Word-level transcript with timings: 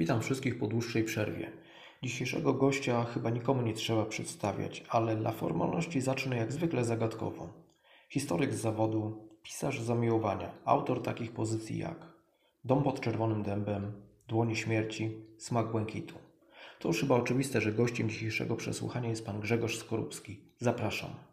Witam 0.00 0.20
wszystkich 0.20 0.58
po 0.58 0.66
dłuższej 0.66 1.04
przerwie. 1.04 1.52
Dzisiejszego 2.02 2.54
gościa 2.54 3.04
chyba 3.04 3.30
nikomu 3.30 3.62
nie 3.62 3.72
trzeba 3.72 4.04
przedstawiać, 4.04 4.84
ale 4.88 5.16
dla 5.16 5.32
formalności 5.32 6.00
zacznę 6.00 6.36
jak 6.36 6.52
zwykle 6.52 6.84
zagadkowo. 6.84 7.48
Historyk 8.08 8.54
z 8.54 8.60
zawodu, 8.60 9.28
pisarz 9.42 9.80
zamiłowania, 9.80 10.52
autor 10.64 11.02
takich 11.02 11.32
pozycji 11.32 11.78
jak 11.78 12.12
Dom 12.64 12.82
pod 12.82 13.00
czerwonym 13.00 13.42
dębem, 13.42 13.92
Dłonie 14.28 14.56
śmierci, 14.56 15.16
Smak 15.38 15.70
błękitu. 15.70 16.14
To 16.78 16.88
już 16.88 17.00
chyba 17.00 17.14
oczywiste, 17.14 17.60
że 17.60 17.72
gościem 17.72 18.08
dzisiejszego 18.08 18.56
przesłuchania 18.56 19.08
jest 19.08 19.26
pan 19.26 19.40
Grzegorz 19.40 19.78
Skorupski. 19.78 20.40
Zapraszam. 20.58 21.29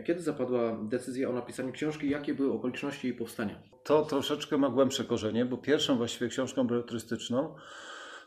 Kiedy 0.00 0.20
zapadła 0.20 0.78
decyzja 0.82 1.30
o 1.30 1.32
napisaniu 1.32 1.72
książki? 1.72 2.10
Jakie 2.10 2.34
były 2.34 2.52
okoliczności 2.52 3.06
jej 3.06 3.16
powstania? 3.16 3.62
To 3.84 4.02
troszeczkę 4.02 4.58
ma 4.58 4.70
głębsze 4.70 5.04
korzenie, 5.04 5.44
bo 5.44 5.56
pierwszą 5.56 5.96
właściwie 5.96 6.28
książką 6.28 6.66
beletrystycznie 6.66 7.36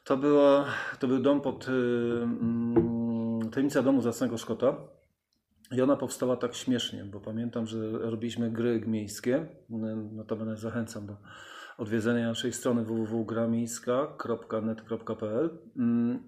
to, 0.04 0.18
było, 0.18 0.66
to 1.00 1.08
był 1.08 1.20
dom 1.20 1.42
pod 1.42 1.68
yy, 1.68 2.28
Tajemnica 3.52 3.82
Domu 3.82 4.02
Zacnego 4.02 4.38
Szkota. 4.38 4.78
I 5.72 5.82
ona 5.82 5.96
powstała 5.96 6.38
tak 6.38 6.56
śmiesznie, 6.56 7.04
bo 7.04 7.20
pamiętam, 7.20 7.68
że 7.68 7.92
robiliśmy 7.92 8.52
gry 8.52 8.82
miejskie. 8.88 9.48
Notabene 10.12 10.58
zachęcam 10.58 11.08
do 11.08 11.18
odwiedzenia 11.78 12.28
naszej 12.28 12.54
strony 12.54 12.84
www.gramiejska.net.pl 12.84 15.50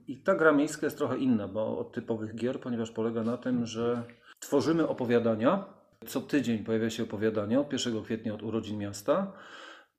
I 0.07 0.17
ta 0.17 0.35
gra 0.35 0.51
miejska 0.51 0.85
jest 0.85 0.97
trochę 0.97 1.17
inna, 1.17 1.47
bo 1.47 1.79
od 1.79 1.93
typowych 1.93 2.35
gier, 2.35 2.59
ponieważ 2.59 2.91
polega 2.91 3.23
na 3.23 3.37
tym, 3.37 3.65
że 3.65 4.03
tworzymy 4.39 4.87
opowiadania. 4.87 5.65
Co 6.07 6.21
tydzień 6.21 6.63
pojawia 6.63 6.89
się 6.89 7.03
opowiadanie 7.03 7.59
od 7.59 7.73
1 7.73 8.03
kwietnia 8.03 8.33
od 8.33 8.43
urodzin 8.43 8.77
miasta. 8.77 9.33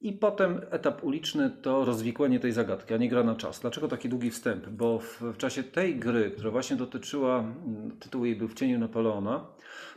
I 0.00 0.12
potem 0.12 0.60
etap 0.70 1.04
uliczny 1.04 1.50
to 1.62 1.84
rozwikłanie 1.84 2.40
tej 2.40 2.52
zagadki, 2.52 2.94
a 2.94 2.96
nie 2.96 3.08
gra 3.08 3.22
na 3.22 3.34
czas. 3.34 3.60
Dlaczego 3.60 3.88
taki 3.88 4.08
długi 4.08 4.30
wstęp? 4.30 4.68
Bo 4.68 4.98
w, 4.98 5.20
w, 5.22 5.36
czasie 5.36 5.62
tej 5.62 5.96
gry, 5.96 6.30
która 6.30 6.50
właśnie 6.50 6.76
dotyczyła, 6.76 7.44
tytuł 8.00 8.24
jej 8.24 8.36
był 8.36 8.48
W 8.48 8.54
cieniu 8.54 8.78
Napoleona, 8.78 9.46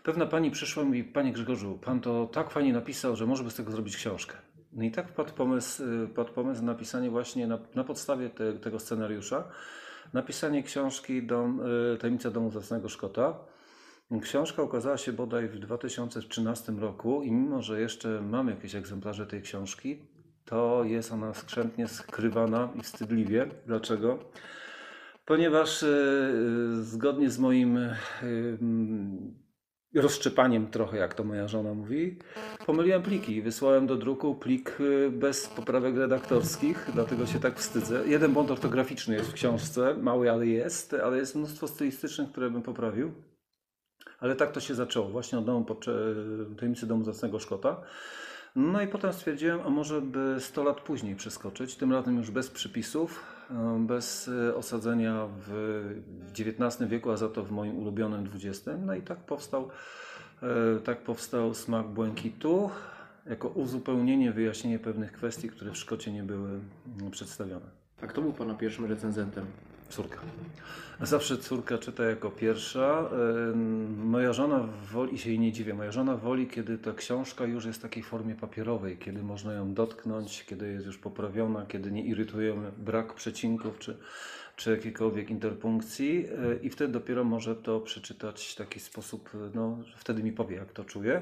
pewna 0.03 0.25
pani 0.25 0.51
przyszła 0.51 0.83
i 0.83 0.85
mówi, 0.85 1.03
Panie 1.03 1.31
Grzegorzu, 1.33 1.79
Pan 1.81 2.01
to 2.01 2.27
tak 2.27 2.51
fajnie 2.51 2.73
napisał, 2.73 3.15
że 3.15 3.25
może 3.25 3.43
by 3.43 3.51
z 3.51 3.55
tego 3.55 3.71
zrobić 3.71 3.95
książkę. 3.97 4.35
No 4.73 4.83
i 4.83 4.91
tak 4.91 5.09
wpadł 5.09 5.33
pomysł, 5.33 5.83
padł 6.15 6.33
pomysł 6.33 6.61
na 6.61 6.71
napisanie 6.71 7.09
właśnie 7.09 7.47
na, 7.47 7.59
na 7.75 7.83
podstawie 7.83 8.29
te, 8.29 8.53
tego 8.53 8.79
scenariusza, 8.79 9.43
napisanie 10.13 10.63
książki 10.63 11.23
Dom, 11.23 11.61
Tajemnica 11.99 12.31
Domu 12.31 12.51
Zacnego 12.51 12.89
Szkota. 12.89 13.33
Książka 14.19 14.63
ukazała 14.63 14.97
się 14.97 15.13
bodaj 15.13 15.47
w 15.47 15.59
2013 15.59 16.71
roku 16.71 17.23
i 17.23 17.31
mimo, 17.31 17.61
że 17.61 17.81
jeszcze 17.81 18.21
mam 18.21 18.47
jakieś 18.47 18.75
egzemplarze 18.75 19.25
tej 19.25 19.41
książki, 19.41 19.99
to 20.45 20.83
jest 20.83 21.11
ona 21.11 21.33
skrzętnie 21.33 21.87
skrywana 21.87 22.69
i 22.75 22.81
wstydliwie. 22.81 23.49
Dlaczego? 23.65 24.19
Ponieważ 25.25 25.81
yy, 25.81 26.83
zgodnie 26.83 27.29
z 27.29 27.39
moim 27.39 27.75
yy, 29.93 30.01
rozszczepaniem 30.01 30.67
trochę, 30.67 30.97
jak 30.97 31.13
to 31.13 31.23
moja 31.23 31.47
żona 31.47 31.73
mówi, 31.73 32.19
pomyliłem 32.65 33.03
pliki. 33.03 33.41
Wysłałem 33.41 33.87
do 33.87 33.95
druku 33.95 34.35
plik 34.35 34.77
bez 35.11 35.47
poprawek 35.47 35.95
redaktorskich, 35.95 36.89
dlatego 36.93 37.25
się 37.25 37.39
tak 37.39 37.59
wstydzę. 37.59 38.07
Jeden 38.07 38.33
błąd 38.33 38.51
ortograficzny 38.51 39.15
jest 39.15 39.29
w 39.29 39.33
książce, 39.33 39.93
mały, 39.93 40.31
ale 40.31 40.47
jest, 40.47 40.93
ale 40.93 41.17
jest 41.17 41.35
mnóstwo 41.35 41.67
stylistycznych, 41.67 42.31
które 42.31 42.49
bym 42.49 42.61
poprawił. 42.61 43.11
Ale 44.21 44.35
tak 44.35 44.51
to 44.51 44.59
się 44.59 44.75
zaczęło, 44.75 45.09
właśnie 45.09 45.39
od 45.39 45.45
domu 45.45 45.65
tajemnicy 46.57 46.87
domu 46.87 47.03
zacnego 47.03 47.39
Szkota. 47.39 47.81
No 48.55 48.81
i 48.81 48.87
potem 48.87 49.13
stwierdziłem, 49.13 49.59
a 49.65 49.69
może 49.69 50.01
by 50.01 50.35
100 50.39 50.63
lat 50.63 50.81
później 50.81 51.15
przeskoczyć, 51.15 51.75
tym 51.75 51.91
razem 51.91 52.17
już 52.17 52.31
bez 52.31 52.49
przypisów, 52.49 53.23
bez 53.79 54.29
osadzenia 54.55 55.27
w 55.47 55.81
XIX 56.39 56.89
wieku, 56.89 57.11
a 57.11 57.17
za 57.17 57.29
to 57.29 57.43
w 57.43 57.51
moim 57.51 57.79
ulubionym 57.79 58.29
XX. 58.35 58.69
No 58.85 58.95
i 58.95 59.01
tak 59.01 59.17
powstał, 59.17 59.69
tak 60.83 61.03
powstał 61.03 61.53
Smak 61.53 61.87
Błękitu, 61.87 62.69
jako 63.25 63.47
uzupełnienie, 63.47 64.31
wyjaśnienie 64.31 64.79
pewnych 64.79 65.11
kwestii, 65.11 65.49
które 65.49 65.71
w 65.71 65.77
Szkocie 65.77 66.11
nie 66.11 66.23
były 66.23 66.59
przedstawione. 67.11 67.65
A 68.01 68.07
kto 68.07 68.21
był 68.21 68.33
Pana 68.33 68.53
pierwszym 68.53 68.85
recenzentem? 68.85 69.45
Córka. 69.91 70.19
Zawsze 71.01 71.37
córka 71.37 71.77
czyta 71.77 72.03
jako 72.03 72.29
pierwsza. 72.29 73.09
Moja 73.97 74.33
żona 74.33 74.67
woli, 74.91 75.13
i 75.13 75.17
się 75.17 75.29
jej 75.29 75.39
nie 75.39 75.51
dziwię, 75.51 75.73
moja 75.73 75.91
żona 75.91 76.17
woli, 76.17 76.47
kiedy 76.47 76.77
ta 76.77 76.93
książka 76.93 77.45
już 77.45 77.65
jest 77.65 77.79
w 77.79 77.81
takiej 77.81 78.03
formie 78.03 78.35
papierowej, 78.35 78.97
kiedy 78.97 79.23
można 79.23 79.53
ją 79.53 79.73
dotknąć, 79.73 80.45
kiedy 80.45 80.71
jest 80.71 80.85
już 80.85 80.97
poprawiona, 80.97 81.65
kiedy 81.65 81.91
nie 81.91 82.05
irytuje 82.05 82.55
brak 82.77 83.13
przecinków 83.13 83.79
czy, 83.79 83.97
czy 84.55 84.71
jakiejkolwiek 84.71 85.29
interpunkcji 85.29 86.25
i 86.61 86.69
wtedy 86.69 86.93
dopiero 86.93 87.23
może 87.23 87.55
to 87.55 87.79
przeczytać 87.79 88.47
w 88.47 88.55
taki 88.55 88.79
sposób, 88.79 89.29
no 89.53 89.77
wtedy 89.95 90.23
mi 90.23 90.31
powie, 90.31 90.55
jak 90.55 90.73
to 90.73 90.83
czuje. 90.83 91.21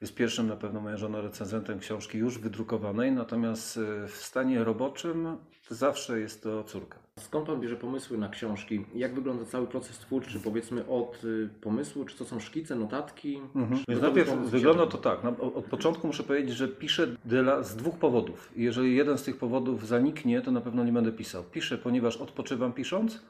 Jest 0.00 0.14
pierwszym 0.14 0.48
na 0.48 0.56
pewno 0.56 0.80
moja 0.80 0.96
żona 0.96 1.20
recenzentem 1.20 1.78
książki 1.78 2.18
już 2.18 2.38
wydrukowanej, 2.38 3.12
natomiast 3.12 3.80
w 4.08 4.16
stanie 4.16 4.64
roboczym 4.64 5.36
zawsze 5.70 6.20
jest 6.20 6.42
to 6.42 6.64
córka. 6.64 6.98
Skąd 7.18 7.46
Pan 7.46 7.60
bierze 7.60 7.76
pomysły 7.76 8.18
na 8.18 8.28
książki? 8.28 8.84
Jak 8.94 9.14
wygląda 9.14 9.44
cały 9.44 9.66
proces 9.66 9.98
twórczy, 9.98 10.40
powiedzmy 10.40 10.86
od 10.86 11.22
pomysłu? 11.60 12.04
Czy 12.04 12.16
to 12.16 12.24
są 12.24 12.40
szkice, 12.40 12.76
notatki? 12.76 13.40
Mhm. 13.54 13.80
Więc 13.88 14.02
najpierw 14.02 14.30
wygląda 14.30 14.86
to 14.86 14.98
tak. 14.98 15.18
Od 15.40 15.64
początku 15.64 16.06
muszę 16.06 16.22
powiedzieć, 16.22 16.56
że 16.56 16.68
piszę 16.68 17.06
dla, 17.24 17.62
z 17.62 17.76
dwóch 17.76 17.98
powodów. 17.98 18.52
Jeżeli 18.56 18.96
jeden 18.96 19.18
z 19.18 19.22
tych 19.22 19.36
powodów 19.36 19.86
zaniknie, 19.86 20.40
to 20.40 20.50
na 20.50 20.60
pewno 20.60 20.84
nie 20.84 20.92
będę 20.92 21.12
pisał. 21.12 21.44
Piszę, 21.44 21.78
ponieważ 21.78 22.16
odpoczywam 22.16 22.72
pisząc 22.72 23.20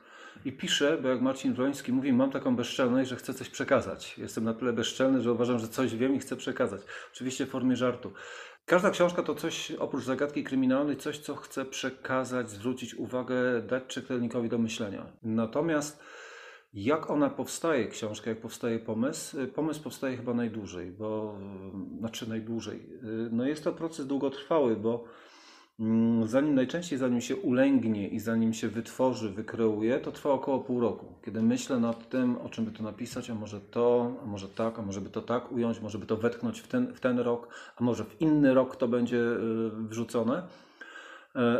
i 0.45 0.53
piszę, 0.53 0.99
bo 1.03 1.09
jak 1.09 1.21
Marcin 1.21 1.55
Wroński 1.55 1.93
mówi, 1.93 2.13
mam 2.13 2.31
taką 2.31 2.57
bezczelność, 2.57 3.11
że 3.11 3.17
chcę 3.17 3.35
coś 3.35 3.49
przekazać. 3.49 4.19
Jestem 4.19 4.45
na 4.45 4.55
tyle 4.55 4.73
bezczelny, 4.73 5.23
że 5.23 5.33
uważam, 5.33 5.59
że 5.59 5.69
coś 5.69 5.97
wiem 5.97 6.15
i 6.15 6.19
chcę 6.19 6.37
przekazać. 6.37 6.81
Oczywiście 7.13 7.47
w 7.47 7.51
formie 7.51 7.77
żartu. 7.77 8.13
Każda 8.67 8.91
książka 8.91 9.23
to 9.23 9.35
coś 9.35 9.71
oprócz 9.71 10.05
zagadki 10.05 10.45
kryminalnej, 10.45 10.97
coś 10.97 11.19
co 11.19 11.37
chce 11.37 11.65
przekazać, 11.65 12.51
zwrócić 12.51 12.95
uwagę, 12.95 13.63
dać 13.63 13.87
czytelnikowi 13.87 14.49
do 14.49 14.59
myślenia. 14.59 15.07
Natomiast 15.23 16.03
jak 16.75 17.11
ona 17.11 17.31
powstaje, 17.31 17.89
książka, 17.89 18.31
jak 18.31 18.41
powstaje 18.41 18.79
pomysł? 18.79 19.37
Pomysł 19.55 19.83
powstaje 19.83 20.17
chyba 20.17 20.35
najdłużej, 20.35 20.91
bo 20.91 21.39
znaczy 21.99 22.29
najdłużej. 22.29 22.89
No 23.31 23.47
jest 23.47 23.65
to 23.65 23.73
proces 23.73 24.07
długotrwały, 24.07 24.77
bo 24.77 25.05
zanim 26.25 26.55
najczęściej 26.55 26.99
zanim 26.99 27.21
się 27.21 27.37
ulęgnie 27.37 28.09
i 28.09 28.21
zanim 28.21 28.55
się 28.55 28.69
wytworzy, 28.69 29.31
wykreuje, 29.31 30.01
to 30.01 30.13
trwa 30.13 30.31
około 30.31 30.59
pół 30.59 30.81
roku. 30.81 31.07
Kiedy 31.25 31.43
myślę 31.43 31.81
nad 31.81 32.09
tym, 32.09 32.39
o 32.39 32.49
czym 32.49 32.65
by 32.65 32.71
to 32.71 32.83
napisać, 32.83 33.31
a 33.31 33.35
może 33.35 33.61
to, 33.61 34.13
a 34.23 34.27
może 34.27 34.49
tak, 34.49 34.79
a 34.79 34.83
może 34.83 35.01
by 35.01 35.11
to 35.11 35.23
tak 35.23 35.53
ująć, 35.53 35.81
może 35.81 35.99
by 35.99 36.07
to 36.07 36.17
wetknąć 36.17 36.61
w 36.61 36.69
ten, 36.69 36.95
w 36.95 37.01
ten 37.01 37.19
rok, 37.19 37.49
a 37.77 37.85
może 37.85 38.05
w 38.05 38.21
inny 38.21 38.55
rok 38.55 38.77
to 38.77 38.89
będzie 38.89 39.21
wrzucone. 39.89 40.43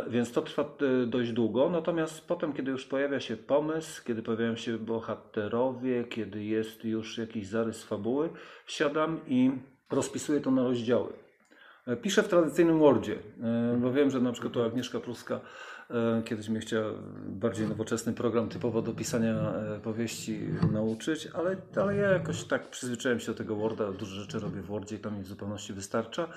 Więc 0.09 0.31
to 0.31 0.41
trwa 0.41 0.65
dość 1.07 1.31
długo. 1.31 1.69
Natomiast 1.69 2.27
potem, 2.27 2.53
kiedy 2.53 2.71
już 2.71 2.85
pojawia 2.85 3.19
się 3.19 3.37
pomysł, 3.37 4.03
kiedy 4.05 4.21
pojawiają 4.23 4.55
się 4.55 4.77
bohaterowie, 4.77 6.03
kiedy 6.03 6.43
jest 6.43 6.85
już 6.85 7.17
jakiś 7.17 7.47
zarys 7.47 7.83
fabuły, 7.83 8.29
siadam 8.67 9.19
i 9.27 9.51
rozpisuję 9.91 10.41
to 10.41 10.51
na 10.51 10.63
rozdziały. 10.63 11.24
Piszę 12.01 12.23
w 12.23 12.27
tradycyjnym 12.27 12.79
Wordzie, 12.79 13.15
bo 13.77 13.91
wiem, 13.91 14.11
że 14.11 14.21
na 14.21 14.31
przykład 14.31 14.53
tu 14.53 14.63
Agnieszka 14.63 14.99
Pruska 14.99 15.39
kiedyś 16.25 16.49
mnie 16.49 16.59
chciała 16.59 16.91
bardziej 17.27 17.67
nowoczesny 17.67 18.13
program 18.13 18.49
typowo 18.49 18.81
do 18.81 18.93
pisania 18.93 19.53
powieści 19.83 20.39
nauczyć, 20.71 21.27
ale, 21.33 21.57
ale 21.75 21.95
ja 21.95 22.11
jakoś 22.11 22.43
tak 22.43 22.69
przyzwyczaiłem 22.69 23.19
się 23.19 23.31
do 23.31 23.37
tego 23.37 23.55
Worda, 23.55 23.91
dużo 23.91 24.15
rzeczy 24.15 24.39
robię 24.39 24.61
w 24.61 24.65
Wordzie 24.65 24.95
i 24.95 24.99
to 24.99 25.11
mi 25.11 25.23
w 25.23 25.27
zupełności 25.27 25.73
wystarcza. 25.73 26.27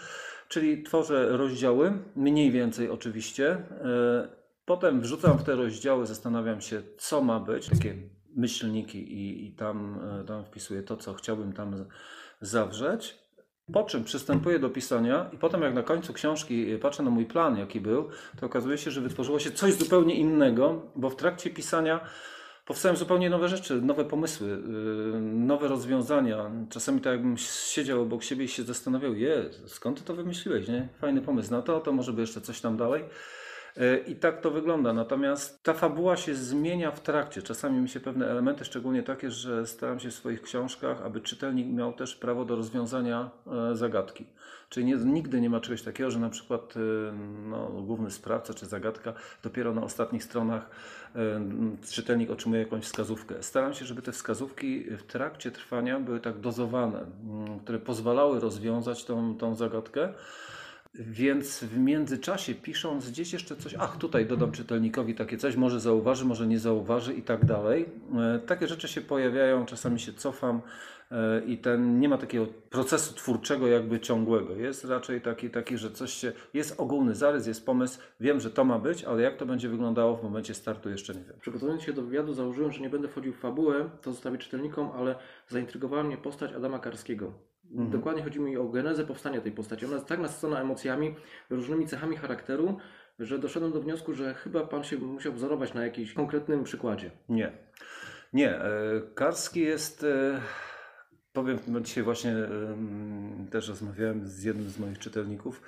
Czyli 0.48 0.82
tworzę 0.82 1.36
rozdziały, 1.36 1.92
mniej 2.16 2.50
więcej 2.50 2.90
oczywiście. 2.90 3.56
Potem 4.64 5.00
wrzucam 5.00 5.38
w 5.38 5.44
te 5.44 5.54
rozdziały, 5.54 6.06
zastanawiam 6.06 6.60
się, 6.60 6.82
co 6.98 7.22
ma 7.22 7.40
być, 7.40 7.68
takie 7.68 7.94
myślniki 8.36 9.12
i, 9.12 9.46
i 9.46 9.52
tam, 9.52 10.00
tam 10.26 10.44
wpisuję 10.44 10.82
to, 10.82 10.96
co 10.96 11.14
chciałbym 11.14 11.52
tam 11.52 11.84
zawrzeć. 12.40 13.27
Po 13.72 13.84
czym 13.84 14.04
przystępuję 14.04 14.58
do 14.58 14.70
pisania 14.70 15.30
i 15.32 15.38
potem 15.38 15.62
jak 15.62 15.74
na 15.74 15.82
końcu 15.82 16.12
książki 16.12 16.78
patrzę 16.82 17.02
na 17.02 17.10
mój 17.10 17.26
plan, 17.26 17.58
jaki 17.58 17.80
był, 17.80 18.08
to 18.40 18.46
okazuje 18.46 18.78
się, 18.78 18.90
że 18.90 19.00
wytworzyło 19.00 19.38
się 19.38 19.50
coś 19.50 19.74
zupełnie 19.74 20.14
innego, 20.14 20.82
bo 20.96 21.10
w 21.10 21.16
trakcie 21.16 21.50
pisania 21.50 22.00
powstają 22.66 22.96
zupełnie 22.96 23.30
nowe 23.30 23.48
rzeczy, 23.48 23.82
nowe 23.82 24.04
pomysły, 24.04 24.62
nowe 25.22 25.68
rozwiązania. 25.68 26.50
Czasami 26.70 27.00
tak 27.00 27.12
jakbym 27.12 27.36
siedział 27.36 28.02
obok 28.02 28.22
siebie 28.22 28.44
i 28.44 28.48
się 28.48 28.62
zastanawiał, 28.62 29.14
je, 29.14 29.44
skąd 29.66 29.98
ty 29.98 30.04
to 30.04 30.14
wymyśliłeś, 30.14 30.68
nie? 30.68 30.88
Fajny 31.00 31.22
pomysł 31.22 31.50
na 31.50 31.62
to, 31.62 31.80
to 31.80 31.92
może 31.92 32.12
by 32.12 32.20
jeszcze 32.20 32.40
coś 32.40 32.60
tam 32.60 32.76
dalej. 32.76 33.04
E, 33.78 33.98
I 33.98 34.16
tak 34.16 34.40
to 34.40 34.50
wygląda. 34.50 34.92
Natomiast 34.92 35.62
ta 35.62 35.74
fabuła 35.74 36.16
się 36.16 36.34
zmienia 36.34 36.90
w 36.90 37.00
trakcie. 37.00 37.42
Czasami 37.42 37.80
mi 37.80 37.88
się 37.88 38.00
pewne 38.00 38.30
elementy, 38.30 38.64
szczególnie 38.64 39.02
takie, 39.02 39.30
że 39.30 39.66
staram 39.66 40.00
się 40.00 40.10
w 40.10 40.14
swoich 40.14 40.42
książkach, 40.42 41.02
aby 41.02 41.20
czytelnik 41.20 41.66
miał 41.66 41.92
też 41.92 42.14
prawo 42.16 42.44
do 42.44 42.56
rozwiązania 42.56 43.30
e, 43.46 43.76
zagadki. 43.76 44.26
Czyli 44.68 44.86
nie, 44.86 44.96
nigdy 44.96 45.40
nie 45.40 45.50
ma 45.50 45.60
czegoś 45.60 45.82
takiego, 45.82 46.10
że 46.10 46.18
na 46.18 46.30
przykład 46.30 46.74
e, 46.76 46.80
no, 47.48 47.68
główny 47.68 48.10
sprawca 48.10 48.54
czy 48.54 48.66
zagadka 48.66 49.12
dopiero 49.42 49.74
na 49.74 49.82
ostatnich 49.82 50.24
stronach 50.24 50.70
czytelnik 51.90 52.30
otrzymuje 52.30 52.62
jakąś 52.62 52.84
wskazówkę. 52.84 53.34
Staram 53.42 53.74
się, 53.74 53.84
żeby 53.84 54.02
te 54.02 54.12
wskazówki 54.12 54.84
w 54.84 55.02
trakcie 55.02 55.50
trwania 55.50 56.00
były 56.00 56.20
tak 56.20 56.40
dozowane, 56.40 57.06
które 57.62 57.78
pozwalały 57.78 58.40
rozwiązać 58.40 59.04
tą, 59.04 59.36
tą 59.36 59.54
zagadkę. 59.54 60.12
Więc 60.98 61.64
w 61.64 61.78
międzyczasie 61.78 62.54
pisząc 62.54 63.10
gdzieś 63.10 63.32
jeszcze 63.32 63.56
coś, 63.56 63.74
ach 63.78 63.96
tutaj 63.96 64.26
dodam 64.26 64.52
czytelnikowi 64.52 65.14
takie 65.14 65.36
coś, 65.36 65.56
może 65.56 65.80
zauważy, 65.80 66.24
może 66.24 66.46
nie 66.46 66.58
zauważy 66.58 67.14
i 67.14 67.22
tak 67.22 67.44
dalej. 67.44 67.88
E, 68.16 68.38
takie 68.38 68.66
rzeczy 68.66 68.88
się 68.88 69.00
pojawiają, 69.00 69.66
czasami 69.66 70.00
się 70.00 70.12
cofam 70.12 70.60
e, 71.10 71.44
i 71.44 71.58
ten 71.58 72.00
nie 72.00 72.08
ma 72.08 72.18
takiego 72.18 72.46
procesu 72.70 73.14
twórczego 73.14 73.66
jakby 73.66 74.00
ciągłego. 74.00 74.54
Jest 74.54 74.84
raczej 74.84 75.20
taki, 75.20 75.50
taki, 75.50 75.78
że 75.78 75.90
coś 75.90 76.12
się, 76.12 76.32
jest 76.54 76.80
ogólny 76.80 77.14
zarys, 77.14 77.46
jest 77.46 77.66
pomysł, 77.66 77.98
wiem, 78.20 78.40
że 78.40 78.50
to 78.50 78.64
ma 78.64 78.78
być, 78.78 79.04
ale 79.04 79.22
jak 79.22 79.36
to 79.36 79.46
będzie 79.46 79.68
wyglądało 79.68 80.16
w 80.16 80.22
momencie 80.22 80.54
startu 80.54 80.90
jeszcze 80.90 81.14
nie 81.14 81.24
wiem. 81.24 81.36
Przygotowując 81.40 81.82
się 81.82 81.92
do 81.92 82.02
wywiadu 82.02 82.34
założyłem, 82.34 82.72
że 82.72 82.80
nie 82.80 82.90
będę 82.90 83.08
wchodził 83.08 83.32
w 83.32 83.38
fabułę, 83.38 83.90
to 84.02 84.12
zostawię 84.12 84.38
czytelnikom, 84.38 84.90
ale 84.96 85.14
zaintrygowała 85.48 86.02
mnie 86.02 86.16
postać 86.16 86.52
Adama 86.52 86.78
Karskiego. 86.78 87.32
Mhm. 87.70 87.90
Dokładnie 87.90 88.22
chodzi 88.22 88.40
mi 88.40 88.56
o 88.56 88.68
genezę 88.68 89.04
powstania 89.04 89.40
tej 89.40 89.52
postaci. 89.52 89.86
Ona 89.86 89.94
jest 89.94 90.06
tak 90.06 90.20
nasycona 90.20 90.60
emocjami, 90.60 91.14
różnymi 91.50 91.86
cechami 91.86 92.16
charakteru, 92.16 92.76
że 93.18 93.38
doszedłem 93.38 93.72
do 93.72 93.80
wniosku, 93.80 94.14
że 94.14 94.34
chyba 94.34 94.66
pan 94.66 94.84
się 94.84 94.96
musiał 94.96 95.32
wzorować 95.32 95.74
na 95.74 95.84
jakimś 95.84 96.12
konkretnym 96.12 96.64
przykładzie. 96.64 97.10
Nie. 97.28 97.52
Nie. 98.32 98.60
E, 98.60 98.70
Karski 99.14 99.60
jest. 99.60 100.04
E, 100.04 100.40
powiem, 101.32 101.58
dzisiaj 101.82 102.04
właśnie 102.04 102.34
też 103.50 103.68
rozmawiałem 103.68 104.26
z 104.26 104.44
jednym 104.44 104.68
z 104.68 104.78
moich 104.78 104.98
czytelników, 104.98 105.62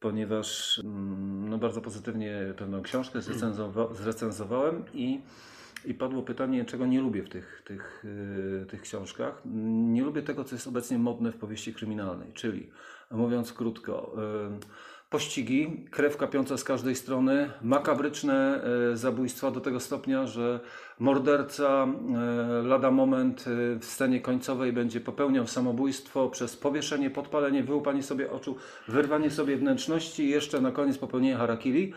ponieważ 0.00 0.78
mm, 0.84 1.48
no, 1.48 1.58
bardzo 1.58 1.80
pozytywnie 1.80 2.54
pewną 2.56 2.82
książkę 2.82 3.20
zrecenzowałem 3.92 4.84
i 4.94 5.20
i 5.84 5.94
padło 5.94 6.22
pytanie, 6.22 6.64
czego 6.64 6.86
nie 6.86 7.00
lubię 7.00 7.22
w 7.22 7.28
tych, 7.28 7.62
tych, 7.64 8.04
yy, 8.60 8.66
tych 8.66 8.82
książkach. 8.82 9.42
Nie 9.92 10.02
lubię 10.02 10.22
tego, 10.22 10.44
co 10.44 10.54
jest 10.54 10.66
obecnie 10.66 10.98
modne 10.98 11.32
w 11.32 11.36
powieści 11.36 11.74
kryminalnej, 11.74 12.32
czyli 12.32 12.70
mówiąc 13.10 13.52
krótko, 13.52 14.12
yy, 14.16 14.58
pościgi, 15.10 15.86
krew 15.90 16.16
kapiąca 16.16 16.56
z 16.56 16.64
każdej 16.64 16.94
strony, 16.94 17.50
makabryczne 17.62 18.60
yy, 18.90 18.96
zabójstwa 18.96 19.50
do 19.50 19.60
tego 19.60 19.80
stopnia, 19.80 20.26
że 20.26 20.60
morderca 20.98 21.86
lada 22.62 22.90
moment 22.90 23.44
w 23.80 23.84
scenie 23.84 24.20
końcowej 24.20 24.72
będzie 24.72 25.00
popełniał 25.00 25.46
samobójstwo 25.46 26.28
przez 26.28 26.56
powieszenie, 26.56 27.10
podpalenie, 27.10 27.62
wyłupanie 27.62 28.02
sobie 28.02 28.30
oczu, 28.30 28.56
wyrwanie 28.88 29.30
sobie 29.30 29.56
wnętrzności 29.56 30.22
i 30.22 30.30
jeszcze 30.30 30.60
na 30.60 30.72
koniec 30.72 30.98
popełnienie 30.98 31.36
harakiri. 31.36 31.94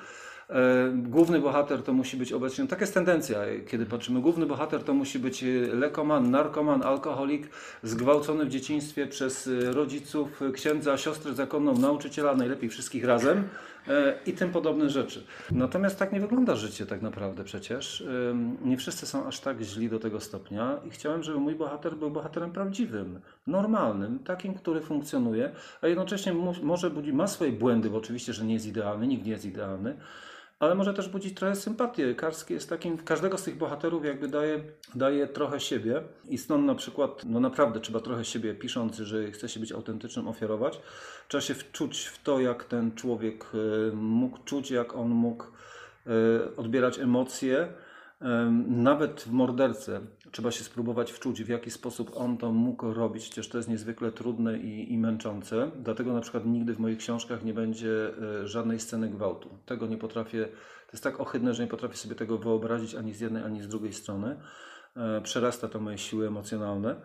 E, 0.51 0.91
główny 0.95 1.39
bohater 1.39 1.83
to 1.83 1.93
musi 1.93 2.17
być 2.17 2.33
obecnie, 2.33 2.67
tak 2.67 2.81
jest 2.81 2.93
tendencja, 2.93 3.39
kiedy 3.67 3.85
patrzymy, 3.85 4.21
główny 4.21 4.45
bohater 4.45 4.83
to 4.83 4.93
musi 4.93 5.19
być 5.19 5.45
lekoman, 5.73 6.31
narkoman, 6.31 6.83
alkoholik, 6.83 7.49
zgwałcony 7.83 8.45
w 8.45 8.49
dzieciństwie 8.49 9.07
przez 9.07 9.49
rodziców, 9.63 10.41
księdza, 10.53 10.97
siostrę 10.97 11.33
zakonną, 11.33 11.77
nauczyciela, 11.77 12.35
najlepiej 12.35 12.69
wszystkich 12.69 13.05
razem 13.05 13.43
e, 13.87 14.19
i 14.25 14.33
tym 14.33 14.51
podobne 14.51 14.89
rzeczy. 14.89 15.23
Natomiast 15.51 15.99
tak 15.99 16.11
nie 16.11 16.19
wygląda 16.19 16.55
życie 16.55 16.85
tak 16.85 17.01
naprawdę 17.01 17.43
przecież. 17.43 18.03
Nie 18.65 18.77
wszyscy 18.77 19.05
są 19.05 19.25
aż 19.27 19.39
tak 19.39 19.61
źli 19.61 19.89
do 19.89 19.99
tego 19.99 20.19
stopnia 20.19 20.79
i 20.87 20.89
chciałem, 20.89 21.23
żeby 21.23 21.39
mój 21.39 21.55
bohater 21.55 21.95
był 21.95 22.11
bohaterem 22.11 22.51
prawdziwym, 22.51 23.19
normalnym, 23.47 24.19
takim, 24.19 24.53
który 24.53 24.81
funkcjonuje, 24.81 25.51
a 25.81 25.87
jednocześnie 25.87 26.33
może 26.63 26.89
budzi, 26.89 27.13
ma 27.13 27.27
swoje 27.27 27.51
błędy, 27.51 27.89
bo 27.89 27.97
oczywiście, 27.97 28.33
że 28.33 28.45
nie 28.45 28.53
jest 28.53 28.65
idealny, 28.65 29.07
nikt 29.07 29.25
nie 29.25 29.31
jest 29.31 29.45
idealny, 29.45 29.97
ale 30.61 30.75
może 30.75 30.93
też 30.93 31.09
budzić 31.09 31.35
trochę 31.35 31.55
sympatię. 31.55 32.15
Karski 32.15 32.53
jest 32.53 32.69
takim, 32.69 32.97
każdego 32.97 33.37
z 33.37 33.43
tych 33.43 33.57
bohaterów 33.57 34.05
jakby 34.05 34.27
daje, 34.27 34.63
daje 34.95 35.27
trochę 35.27 35.59
siebie 35.59 36.01
i 36.29 36.37
stąd 36.37 36.65
na 36.65 36.75
przykład, 36.75 37.25
no 37.25 37.39
naprawdę 37.39 37.79
trzeba 37.79 37.99
trochę 37.99 38.25
siebie 38.25 38.55
pisząc, 38.55 38.97
że 38.97 39.31
chce 39.31 39.49
się 39.49 39.59
być 39.59 39.71
autentycznym, 39.71 40.27
ofiarować. 40.27 40.79
Trzeba 41.27 41.41
się 41.41 41.53
wczuć 41.53 42.05
w 42.05 42.23
to, 42.23 42.39
jak 42.39 42.63
ten 42.63 42.95
człowiek 42.95 43.45
e, 43.53 43.95
mógł 43.95 44.37
czuć, 44.45 44.71
jak 44.71 44.95
on 44.95 45.09
mógł 45.09 45.43
e, 45.43 46.09
odbierać 46.57 46.99
emocje, 46.99 47.67
nawet 48.67 49.21
w 49.21 49.31
morderce 49.31 50.01
trzeba 50.31 50.51
się 50.51 50.63
spróbować 50.63 51.11
wczuć, 51.11 51.43
w 51.43 51.49
jaki 51.49 51.71
sposób 51.71 52.11
on 52.15 52.37
to 52.37 52.51
mógł 52.51 52.93
robić, 52.93 53.29
chociaż 53.29 53.47
to 53.47 53.57
jest 53.57 53.69
niezwykle 53.69 54.11
trudne 54.11 54.59
i, 54.59 54.93
i 54.93 54.97
męczące. 54.97 55.71
Dlatego 55.75 56.13
na 56.13 56.21
przykład 56.21 56.45
nigdy 56.45 56.73
w 56.73 56.79
moich 56.79 56.97
książkach 56.97 57.43
nie 57.43 57.53
będzie 57.53 58.11
e, 58.41 58.47
żadnej 58.47 58.79
sceny 58.79 59.09
gwałtu. 59.09 59.49
Tego 59.65 59.87
nie 59.87 59.97
potrafię, 59.97 60.45
to 60.87 60.91
jest 60.93 61.03
tak 61.03 61.19
ohydne, 61.19 61.53
że 61.53 61.63
nie 61.63 61.69
potrafię 61.69 61.97
sobie 61.97 62.15
tego 62.15 62.37
wyobrazić 62.37 62.95
ani 62.95 63.13
z 63.13 63.19
jednej, 63.19 63.43
ani 63.43 63.61
z 63.61 63.67
drugiej 63.67 63.93
strony. 63.93 64.39
E, 64.95 65.21
przerasta 65.21 65.67
to 65.67 65.79
moje 65.79 65.97
siły 65.97 66.27
emocjonalne. 66.27 66.95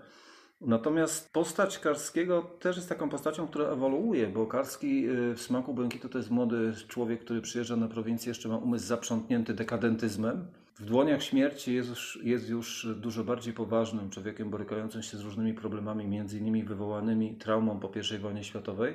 Natomiast 0.60 1.32
postać 1.32 1.78
Karskiego 1.78 2.42
też 2.60 2.76
jest 2.76 2.88
taką 2.88 3.08
postacią, 3.08 3.46
która 3.46 3.66
ewoluuje, 3.66 4.28
bo 4.28 4.46
Karski 4.46 5.06
e, 5.08 5.34
w 5.34 5.42
Smaku 5.42 5.74
Błękitu 5.74 6.08
to 6.08 6.18
jest 6.18 6.30
młody 6.30 6.72
człowiek, 6.88 7.24
który 7.24 7.40
przyjeżdża 7.40 7.76
na 7.76 7.88
prowincję, 7.88 8.30
jeszcze 8.30 8.48
ma 8.48 8.56
umysł 8.56 8.86
zaprzątnięty 8.86 9.54
dekadentyzmem 9.54 10.46
w 10.80 10.84
dłoniach 10.84 11.22
śmierci 11.22 11.74
już, 11.74 12.18
jest 12.22 12.48
już 12.48 12.88
dużo 12.96 13.24
bardziej 13.24 13.52
poważnym 13.54 14.10
człowiekiem, 14.10 14.50
borykającym 14.50 15.02
się 15.02 15.16
z 15.16 15.20
różnymi 15.20 15.54
problemami, 15.54 16.06
między 16.06 16.38
innymi 16.38 16.64
wywołanymi 16.64 17.34
traumą 17.34 17.80
po 17.80 17.90
I 18.14 18.18
wojnie 18.18 18.44
światowej. 18.44 18.94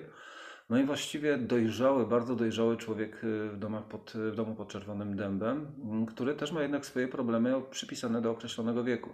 No 0.69 0.77
i 0.77 0.83
właściwie 0.83 1.37
dojrzały, 1.37 2.07
bardzo 2.07 2.35
dojrzały 2.35 2.77
człowiek 2.77 3.23
y, 3.23 3.49
w, 3.49 3.57
domach 3.59 3.83
pod, 3.83 4.13
w 4.15 4.35
domu 4.35 4.55
pod 4.55 4.69
Czerwonym 4.69 5.15
Dębem, 5.15 5.67
mm, 5.83 6.05
który 6.05 6.35
też 6.35 6.51
ma 6.51 6.61
jednak 6.61 6.85
swoje 6.85 7.07
problemy 7.07 7.61
przypisane 7.71 8.21
do 8.21 8.31
określonego 8.31 8.83
wieku. 8.83 9.09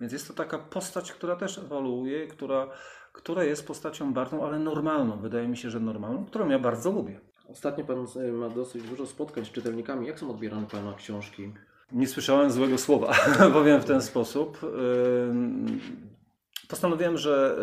Więc 0.00 0.12
jest 0.12 0.28
to 0.28 0.34
taka 0.34 0.58
postać, 0.58 1.12
która 1.12 1.36
też 1.36 1.58
ewoluuje, 1.58 2.26
która, 2.26 2.68
która 3.12 3.44
jest 3.44 3.66
postacią 3.66 4.12
bardzo, 4.12 4.46
ale 4.46 4.58
normalną. 4.58 5.20
Wydaje 5.20 5.48
mi 5.48 5.56
się, 5.56 5.70
że 5.70 5.80
normalną, 5.80 6.24
którą 6.24 6.48
ja 6.48 6.58
bardzo 6.58 6.92
lubię. 6.92 7.20
Ostatnio 7.48 7.84
Pan 7.84 8.06
y, 8.16 8.32
ma 8.32 8.48
dosyć 8.48 8.82
dużo 8.82 9.06
spotkań 9.06 9.44
z 9.44 9.50
czytelnikami. 9.50 10.06
Jak 10.06 10.18
są 10.18 10.30
odbierane 10.30 10.66
Pana 10.66 10.94
książki? 10.94 11.52
Nie 11.92 12.06
słyszałem 12.06 12.50
złego 12.50 12.78
słowa, 12.78 13.14
powiem 13.52 13.80
w 13.80 13.84
ten 13.84 14.02
sposób. 14.02 14.58
Postanowiłem, 16.68 17.18
że 17.18 17.56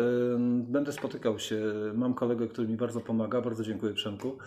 będę 0.68 0.92
spotykał 0.92 1.38
się. 1.38 1.60
Mam 1.94 2.14
kolegę, 2.14 2.48
który 2.48 2.68
mi 2.68 2.76
bardzo 2.76 3.00
pomaga. 3.00 3.40
Bardzo 3.40 3.64
dziękuję 3.64 3.94
Przemku 3.94 4.38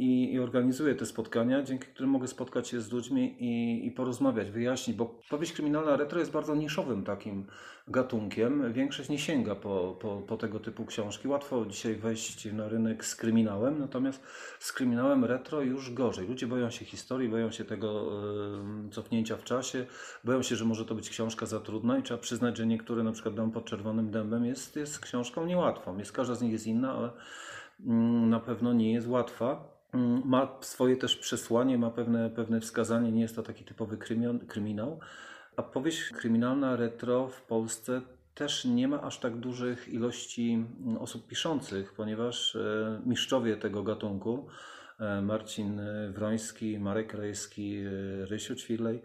i, 0.00 0.32
i 0.32 0.38
organizuję 0.38 0.94
te 0.94 1.06
spotkania, 1.06 1.62
dzięki 1.62 1.86
którym 1.86 2.10
mogę 2.10 2.28
spotkać 2.28 2.68
się 2.68 2.80
z 2.80 2.92
ludźmi 2.92 3.36
i, 3.38 3.86
i 3.86 3.90
porozmawiać, 3.90 4.50
wyjaśnić, 4.50 4.96
bo 4.96 5.20
powieść 5.30 5.52
kryminalna 5.52 5.96
retro 5.96 6.18
jest 6.18 6.32
bardzo 6.32 6.54
niszowym 6.54 7.04
takim 7.04 7.46
gatunkiem. 7.88 8.72
Większość 8.72 9.08
nie 9.08 9.18
sięga 9.18 9.54
po, 9.54 9.98
po, 10.00 10.16
po 10.20 10.36
tego 10.36 10.60
typu 10.60 10.86
książki. 10.86 11.28
Łatwo 11.28 11.66
dzisiaj 11.66 11.94
wejść 11.94 12.52
na 12.52 12.68
rynek 12.68 13.04
z 13.04 13.16
kryminałem, 13.16 13.78
natomiast 13.78 14.22
z 14.58 14.72
kryminałem 14.72 15.24
retro 15.24 15.60
już 15.60 15.94
gorzej. 15.94 16.28
Ludzie 16.28 16.46
boją 16.46 16.70
się 16.70 16.84
historii, 16.84 17.28
boją 17.28 17.50
się 17.50 17.64
tego 17.64 18.10
yy, 18.84 18.90
cofnięcia 18.90 19.36
w 19.36 19.44
czasie, 19.44 19.86
boją 20.24 20.42
się, 20.42 20.56
że 20.56 20.64
może 20.64 20.84
to 20.84 20.94
być 20.94 21.10
książka 21.10 21.46
za 21.46 21.60
trudna 21.60 21.98
i 21.98 22.02
trzeba 22.02 22.20
przyznać, 22.20 22.56
że 22.56 22.66
niektóre, 22.66 23.02
na 23.02 23.12
przykład 23.12 23.34
Dom 23.34 23.50
pod 23.50 23.64
Czerwonym 23.64 24.10
Dębem 24.10 24.44
jest, 24.44 24.76
jest 24.76 25.00
książką 25.00 25.46
niełatwą. 25.46 25.98
Jest, 25.98 26.12
każda 26.12 26.34
z 26.34 26.42
nich 26.42 26.52
jest 26.52 26.66
inna, 26.66 26.92
ale 26.92 27.10
mm, 27.86 28.30
na 28.30 28.40
pewno 28.40 28.72
nie 28.72 28.92
jest 28.92 29.08
łatwa. 29.08 29.79
Mm, 29.92 30.22
ma 30.24 30.58
swoje 30.60 30.96
też 30.96 31.16
przesłanie, 31.16 31.78
ma 31.78 31.90
pewne, 31.90 32.30
pewne 32.30 32.60
wskazanie, 32.60 33.12
nie 33.12 33.20
jest 33.20 33.36
to 33.36 33.42
taki 33.42 33.64
typowy 33.64 33.98
kryminał. 34.48 35.00
A 35.56 35.62
powieść 35.62 36.10
kryminalna 36.10 36.76
retro 36.76 37.28
w 37.28 37.42
Polsce 37.42 38.00
też 38.34 38.64
nie 38.64 38.88
ma 38.88 39.02
aż 39.02 39.18
tak 39.18 39.36
dużych 39.36 39.88
ilości 39.88 40.64
mm, 40.80 40.96
osób 40.96 41.26
piszących, 41.26 41.92
ponieważ 41.92 42.56
e, 42.56 43.00
mistrzowie 43.06 43.56
tego 43.56 43.82
gatunku, 43.82 44.46
e, 45.00 45.22
Marcin 45.22 45.80
Wroński, 46.12 46.78
Marek 46.78 47.14
Rejski, 47.14 47.76
e, 47.76 48.26
Rysiu 48.26 48.54
Ćwirlej, 48.54 49.02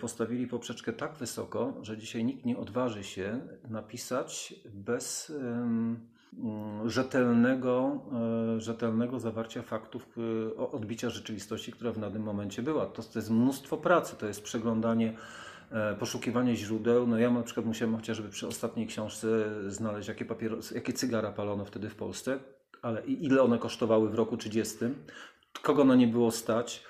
postawili 0.00 0.46
poprzeczkę 0.46 0.92
tak 0.92 1.14
wysoko, 1.14 1.74
że 1.82 1.98
dzisiaj 1.98 2.24
nikt 2.24 2.44
nie 2.44 2.58
odważy 2.58 3.04
się 3.04 3.40
napisać 3.68 4.54
bez 4.74 5.32
rzetelnego, 6.84 8.00
e, 8.56 8.60
rzetelnego 8.60 9.20
zawarcia 9.20 9.62
faktów, 9.62 10.16
e, 10.18 10.56
odbicia 10.56 11.10
rzeczywistości, 11.10 11.72
która 11.72 11.92
w 11.92 11.98
danym 11.98 12.22
momencie 12.22 12.62
była. 12.62 12.86
To, 12.86 13.02
to 13.02 13.18
jest 13.18 13.30
mnóstwo 13.30 13.76
pracy, 13.76 14.16
to 14.16 14.26
jest 14.26 14.42
przeglądanie, 14.42 15.16
e, 15.70 15.94
poszukiwanie 15.94 16.56
źródeł. 16.56 17.06
No 17.06 17.18
ja 17.18 17.30
na 17.30 17.42
przykład 17.42 17.66
musiałem 17.66 17.96
chociażby 17.96 18.28
przy 18.28 18.48
ostatniej 18.48 18.86
książce 18.86 19.28
znaleźć, 19.70 20.08
jakie, 20.08 20.24
papieros, 20.24 20.70
jakie 20.70 20.92
cygara 20.92 21.32
palono 21.32 21.64
wtedy 21.64 21.90
w 21.90 21.94
Polsce, 21.94 22.38
ale 22.82 23.02
ile 23.04 23.42
one 23.42 23.58
kosztowały 23.58 24.10
w 24.10 24.14
roku 24.14 24.36
30, 24.36 24.76
kogo 25.62 25.84
na 25.84 25.94
nie 25.94 26.08
było 26.08 26.30
stać, 26.30 26.84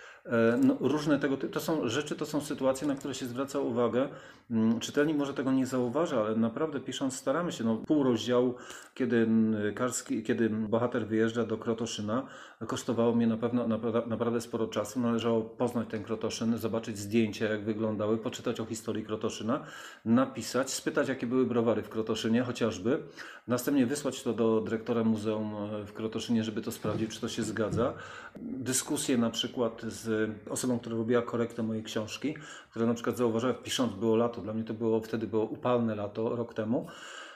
no, 0.64 0.76
różne 0.80 1.18
tego 1.18 1.36
to 1.36 1.60
są 1.60 1.88
rzeczy, 1.88 2.16
to 2.16 2.26
są 2.26 2.40
sytuacje, 2.40 2.88
na 2.88 2.94
które 2.94 3.14
się 3.14 3.26
zwraca 3.26 3.58
uwagę. 3.58 4.08
Mm, 4.50 4.80
Czytelnik 4.80 5.16
może 5.16 5.34
tego 5.34 5.52
nie 5.52 5.66
zauważa, 5.66 6.20
ale 6.20 6.36
naprawdę 6.36 6.80
pisząc 6.80 7.16
staramy 7.16 7.52
się. 7.52 7.64
No, 7.64 7.76
pół 7.76 8.02
rozdziału, 8.02 8.54
kiedy, 8.94 9.16
mm, 9.16 9.74
Karski, 9.74 10.22
kiedy 10.22 10.50
bohater 10.50 11.06
wyjeżdża 11.06 11.44
do 11.44 11.58
Krotoszyna, 11.58 12.26
kosztowało 12.66 13.14
mnie 13.14 13.26
na 13.26 13.36
pewno 13.36 13.68
napra- 13.68 14.06
naprawdę 14.06 14.40
sporo 14.40 14.66
czasu. 14.66 15.00
Należało 15.00 15.42
poznać 15.42 15.88
ten 15.88 16.02
Krotoszyn, 16.04 16.58
zobaczyć 16.58 16.98
zdjęcia, 16.98 17.46
jak 17.46 17.64
wyglądały, 17.64 18.18
poczytać 18.18 18.60
o 18.60 18.64
historii 18.64 19.04
Krotoszyna, 19.04 19.64
napisać, 20.04 20.70
spytać, 20.70 21.08
jakie 21.08 21.26
były 21.26 21.46
browary 21.46 21.82
w 21.82 21.88
Krotoszynie 21.88 22.42
chociażby, 22.42 23.02
następnie 23.48 23.86
wysłać 23.86 24.22
to 24.22 24.32
do 24.32 24.60
dyrektora 24.60 25.04
muzeum 25.04 25.54
e, 25.54 25.84
w 25.86 25.92
Krotoszynie, 25.92 26.44
żeby 26.44 26.62
to 26.62 26.72
sprawdzić, 26.72 27.10
czy 27.10 27.20
to 27.20 27.28
się 27.28 27.42
zgadza. 27.42 27.92
Dyskusje 28.36 29.18
na 29.18 29.30
przykład 29.30 29.82
z 29.82 30.13
osobą, 30.50 30.78
która 30.78 30.96
robiła 30.96 31.22
korektę 31.22 31.62
mojej 31.62 31.82
książki, 31.82 32.34
która 32.70 32.86
na 32.86 32.94
przykład 32.94 33.16
zauważyła, 33.16 33.54
pisząc 33.54 33.94
było 33.94 34.16
lato, 34.16 34.40
dla 34.40 34.52
mnie 34.52 34.64
to 34.64 34.74
było 34.74 35.00
wtedy 35.00 35.26
było 35.26 35.44
upalne 35.44 35.94
lato, 35.94 36.36
rok 36.36 36.54
temu, 36.54 36.86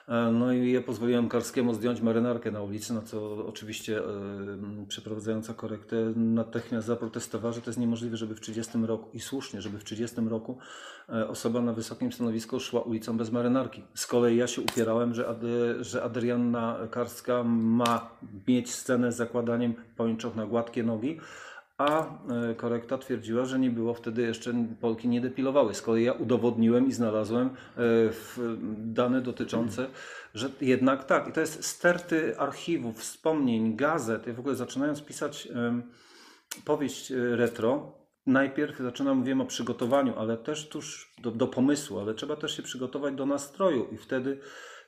E, 0.09 0.33
No 0.33 0.53
i 0.53 0.73
ja 0.73 0.83
pozwoliłem 0.83 1.29
Karskiemu 1.29 1.75
zdjąć 1.75 2.01
marynarkę 2.01 2.51
na 2.51 2.63
ulicy, 2.63 2.95
na 2.95 3.03
co 3.03 3.47
oczywiście 3.47 3.99
e, 3.99 4.03
przeprowadzająca 4.89 5.55
korektę 5.55 5.97
natychmiast 6.17 6.87
zaprotestowała, 6.87 7.53
że 7.53 7.61
to 7.61 7.71
jest 7.71 7.79
niemożliwe, 7.79 8.17
żeby 8.17 8.35
w 8.35 8.41
30 8.41 8.79
roku, 8.87 9.09
i 9.15 9.21
słusznie, 9.21 9.63
żeby 9.63 9.79
w 9.79 9.85
30 9.85 10.17
roku 10.29 10.59
e, 11.09 11.29
osoba 11.29 11.61
na 11.61 11.73
wysokim 11.73 12.13
stanowisku 12.13 12.61
szła 12.61 12.81
ulicą 12.81 13.17
bez 13.17 13.33
marynarki. 13.33 13.83
Z 13.95 14.07
kolei 14.07 14.37
ja 14.37 14.47
się 14.47 14.63
upierałem, 14.63 15.15
że, 15.15 15.29
Ady, 15.29 15.85
że 15.85 16.03
Adrianna 16.03 16.79
Karska 16.91 17.45
ma 17.45 18.11
mieć 18.49 18.75
scenę 18.75 19.13
z 19.13 19.17
zakładaniem 19.17 19.75
pończoch 19.97 20.37
na 20.37 20.47
gładkie 20.47 20.83
nogi, 20.83 21.21
a 21.79 22.07
e, 22.51 22.55
korekta 22.55 22.99
twierdziła, 22.99 23.45
że 23.45 23.59
nie 23.59 23.71
było 23.71 23.95
wtedy 23.95 24.23
jeszcze 24.23 24.55
Polki 24.81 25.09
nie 25.09 25.21
depilowały. 25.21 25.75
Z 25.75 25.83
kolei 25.83 26.05
ja 26.05 26.13
udowodniłem 26.13 26.89
i 26.89 26.93
znalazłem 26.93 27.47
e, 27.47 27.51
dane 28.77 29.21
dotyczące, 29.21 29.87
że 30.35 30.51
jednak 30.61 31.05
tak. 31.05 31.29
I 31.29 31.33
to 31.33 31.41
jest 31.41 31.65
sterty 31.65 32.39
archiwów, 32.39 32.99
wspomnień, 32.99 33.77
gazet. 33.77 34.27
Ja 34.27 34.33
w 34.33 34.41
ogóle 34.41 34.55
zaczynając 34.55 35.03
pisać 35.03 35.49
powieść 36.65 37.13
e, 37.13 37.37
retro, 37.37 37.99
najpierw 38.27 38.79
zaczynam, 38.79 39.19
mówiłem 39.19 39.41
o 39.41 39.47
przygotowaniu, 39.47 40.15
ale 40.19 40.37
też 40.37 40.69
tuż 40.69 41.13
do, 41.19 41.31
do 41.31 41.47
pomysłu, 41.47 42.01
ale 42.01 42.15
trzeba 42.15 42.37
też 42.37 42.57
się 42.57 42.63
przygotować 42.63 43.15
do 43.15 43.27
nastroju 43.27 43.89
i 43.93 43.97
wtedy 43.97 44.39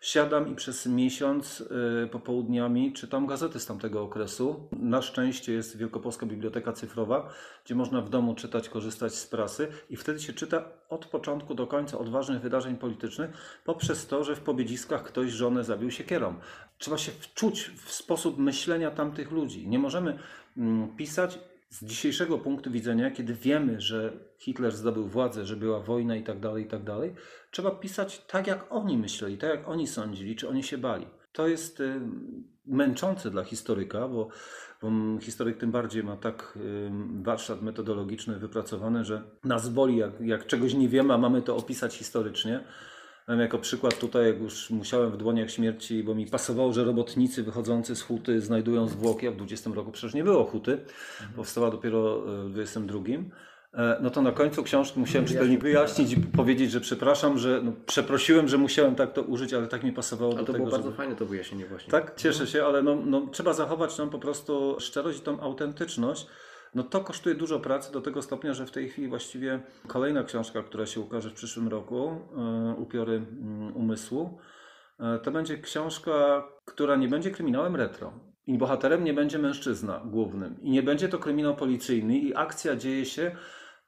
siadam 0.01 0.49
i 0.49 0.55
przez 0.55 0.87
miesiąc 0.87 1.61
y, 2.05 2.09
popołudniami 2.13 2.93
czytam 2.93 3.27
gazety 3.27 3.61
z 3.61 3.67
tamtego 3.67 4.03
okresu. 4.03 4.69
Na 4.73 5.03
szczęście 5.03 5.53
jest 5.53 5.77
Wielkopolska 5.77 6.27
Biblioteka 6.27 6.73
Cyfrowa, 6.73 7.29
gdzie 7.65 7.75
można 7.75 8.01
w 8.01 8.11
domu 8.11 8.35
czytać, 8.35 8.69
korzystać 8.69 9.15
z 9.15 9.27
prasy 9.27 9.69
i 9.91 9.97
wtedy 9.97 10.21
się 10.21 10.33
czyta 10.33 10.65
od 10.89 11.07
początku 11.07 11.55
do 11.55 11.67
końca 11.67 11.99
od 11.99 12.09
ważnych 12.09 12.41
wydarzeń 12.41 12.77
politycznych 12.77 13.31
poprzez 13.65 14.07
to, 14.07 14.25
że 14.25 14.37
w 14.37 14.41
Pobiedziskach 14.41 15.03
ktoś 15.03 15.31
żonę 15.31 15.65
zabił 15.65 15.91
siekierą. 15.91 16.35
Trzeba 16.79 16.99
się 16.99 17.13
wczuć 17.13 17.71
w 17.77 17.93
sposób 17.93 18.39
myślenia 18.39 18.91
tamtych 18.91 19.31
ludzi. 19.31 19.69
Nie 19.69 19.79
możemy 19.79 20.19
mm, 20.57 20.97
pisać 20.97 21.39
z 21.71 21.85
dzisiejszego 21.85 22.39
punktu 22.39 22.71
widzenia, 22.71 23.11
kiedy 23.11 23.35
wiemy, 23.35 23.81
że 23.81 24.13
Hitler 24.39 24.73
zdobył 24.73 25.07
władzę, 25.07 25.47
że 25.47 25.57
była 25.57 25.81
wojna 25.81 26.17
i 26.17 26.23
tak 26.23 26.41
dalej, 26.41 26.65
i 26.65 26.69
tak 26.69 26.85
dalej, 26.85 27.15
trzeba 27.51 27.71
pisać 27.71 28.19
tak, 28.19 28.47
jak 28.47 28.67
oni 28.73 28.99
myśleli, 28.99 29.39
tak, 29.39 29.51
jak 29.51 29.69
oni 29.69 29.87
sądzili, 29.87 30.37
czy 30.37 30.49
oni 30.49 30.63
się 30.63 30.79
bali. 30.79 31.07
To 31.33 31.49
jest 31.49 31.81
y, 31.81 32.01
męczące 32.67 33.31
dla 33.31 33.45
historyka, 33.45 34.09
bo, 34.09 34.29
bo 34.83 34.91
historyk 35.21 35.59
tym 35.59 35.71
bardziej 35.71 36.05
ma 36.05 36.17
tak 36.17 36.55
y, 36.57 36.91
warsztat 37.23 37.63
metodologiczny 37.63 38.39
wypracowany, 38.39 39.05
że 39.05 39.23
nas 39.45 39.69
boli, 39.69 39.97
jak, 39.97 40.21
jak 40.21 40.47
czegoś 40.47 40.75
nie 40.75 40.89
wiemy, 40.89 41.15
a 41.15 41.19
mamy 41.19 41.43
to 41.43 41.57
opisać 41.57 41.95
historycznie. 41.95 42.65
Mam 43.31 43.41
jako 43.41 43.59
przykład 43.59 43.99
tutaj, 43.99 44.27
jak 44.27 44.41
już 44.41 44.71
musiałem 44.71 45.11
w 45.11 45.17
dłoniach 45.17 45.51
śmierci, 45.51 46.03
bo 46.03 46.15
mi 46.15 46.27
pasowało, 46.27 46.73
że 46.73 46.85
robotnicy 46.85 47.43
wychodzący 47.43 47.97
z 47.97 48.03
huty 48.03 48.41
znajdują 48.41 48.89
zwłoki, 48.89 49.29
a 49.29 49.31
w 49.31 49.37
20 49.37 49.71
roku 49.75 49.93
przecież 49.93 50.15
nie 50.15 50.25
było 50.25 50.45
huty, 50.45 50.79
powstała 51.37 51.71
dopiero 51.71 52.17
e, 52.17 52.45
w 52.45 52.51
22. 52.51 53.01
E, 53.75 53.99
No 54.01 54.11
to 54.11 54.23
na 54.23 54.33
końcu 54.33 54.63
książki 54.63 55.01
musiałem 55.01 55.27
czytelnik 55.29 55.63
wyjaśnić 55.63 56.13
i 56.13 56.17
powiedzieć, 56.17 56.71
że 56.71 56.81
przepraszam, 56.81 57.39
że 57.39 57.61
no, 57.65 57.73
przeprosiłem, 57.87 58.49
że 58.49 58.59
musiałem 58.59 58.95
tak 58.95 59.13
to 59.13 59.23
użyć, 59.23 59.55
ale 59.55 59.67
tak 59.67 59.85
mi 59.85 59.93
pasowało 59.93 60.33
Ale 60.33 60.41
do 60.41 60.47
to 60.47 60.53
tego, 60.53 60.65
było 60.65 60.71
bardzo 60.71 60.89
żeby... 60.89 60.97
fajne 60.97 61.17
to 61.17 61.27
wyjaśnienie 61.27 61.67
właśnie. 61.67 61.91
Tak, 61.91 62.13
cieszę 62.17 62.47
się, 62.47 62.65
ale 62.65 62.83
no, 62.83 62.97
no, 63.07 63.27
trzeba 63.33 63.53
zachować 63.53 63.97
tam 63.97 64.11
po 64.11 64.19
prostu 64.19 64.77
szczerość 64.81 65.19
i 65.19 65.23
tą 65.23 65.41
autentyczność. 65.41 66.27
No 66.75 66.83
to 66.83 67.01
kosztuje 67.01 67.35
dużo 67.35 67.61
pracy 67.61 67.93
do 67.93 68.01
tego 68.01 68.23
stopnia, 68.23 68.55
że 68.55 68.67
w 68.67 68.71
tej 68.71 68.89
chwili 68.89 69.09
właściwie 69.09 69.61
kolejna 69.87 70.25
książka, 70.25 70.63
która 70.63 70.87
się 70.87 71.01
ukaże 71.01 71.31
w 71.31 71.35
przyszłym 71.35 71.69
roku, 71.69 72.09
e, 72.09 72.75
Upiory 72.79 73.17
mm, 73.17 73.77
Umysłu, 73.77 74.39
e, 75.01 75.19
to 75.19 75.31
będzie 75.31 75.59
książka, 75.59 76.45
która 76.65 76.97
nie 76.97 77.09
będzie 77.09 77.31
kryminałem 77.31 77.77
retro. 77.77 78.13
I 78.47 78.59
bohaterem 78.59 79.05
nie 79.05 79.15
będzie 79.15 79.39
mężczyzna 79.39 80.03
głównym. 80.05 80.61
I 80.63 80.71
nie 80.71 80.83
będzie 80.83 81.09
to 81.09 81.19
kryminał 81.19 81.57
policyjny 81.57 82.19
i 82.19 82.35
akcja 82.35 82.77
dzieje 82.77 83.05
się 83.05 83.37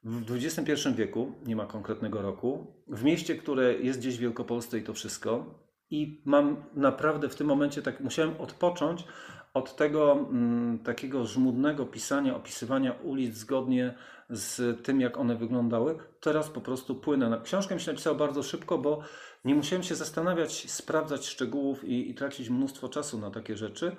w 0.03 0.35
XXI 0.35 0.89
wieku, 0.95 1.31
nie 1.45 1.55
ma 1.55 1.65
konkretnego 1.65 2.21
roku, 2.21 2.83
w 2.87 3.03
mieście, 3.03 3.35
które 3.35 3.73
jest 3.73 3.99
gdzieś 3.99 4.17
w 4.17 4.21
Wielkopolsce 4.21 4.77
i 4.77 4.83
to 4.83 4.93
wszystko. 4.93 5.59
I 5.89 6.21
mam 6.25 6.63
naprawdę 6.73 7.29
w 7.29 7.35
tym 7.35 7.47
momencie 7.47 7.81
tak, 7.81 7.99
musiałem 7.99 8.37
odpocząć 8.37 9.05
od 9.53 9.75
tego 9.75 10.11
mm, 10.11 10.79
takiego 10.79 11.25
żmudnego 11.25 11.85
pisania, 11.85 12.35
opisywania 12.35 12.91
ulic 12.91 13.35
zgodnie 13.35 13.93
z 14.29 14.83
tym, 14.83 15.01
jak 15.01 15.17
one 15.17 15.35
wyglądały. 15.35 15.97
Teraz 16.19 16.49
po 16.49 16.61
prostu 16.61 16.95
płynę. 16.95 17.41
Książkę 17.43 17.75
mi 17.75 17.81
się 17.81 17.91
napisało 17.91 18.15
bardzo 18.15 18.43
szybko, 18.43 18.77
bo 18.77 19.01
nie 19.45 19.55
musiałem 19.55 19.83
się 19.83 19.95
zastanawiać, 19.95 20.71
sprawdzać 20.71 21.27
szczegółów 21.27 21.83
i, 21.83 22.11
i 22.11 22.15
tracić 22.15 22.49
mnóstwo 22.49 22.89
czasu 22.89 23.19
na 23.19 23.31
takie 23.31 23.57
rzeczy. 23.57 23.95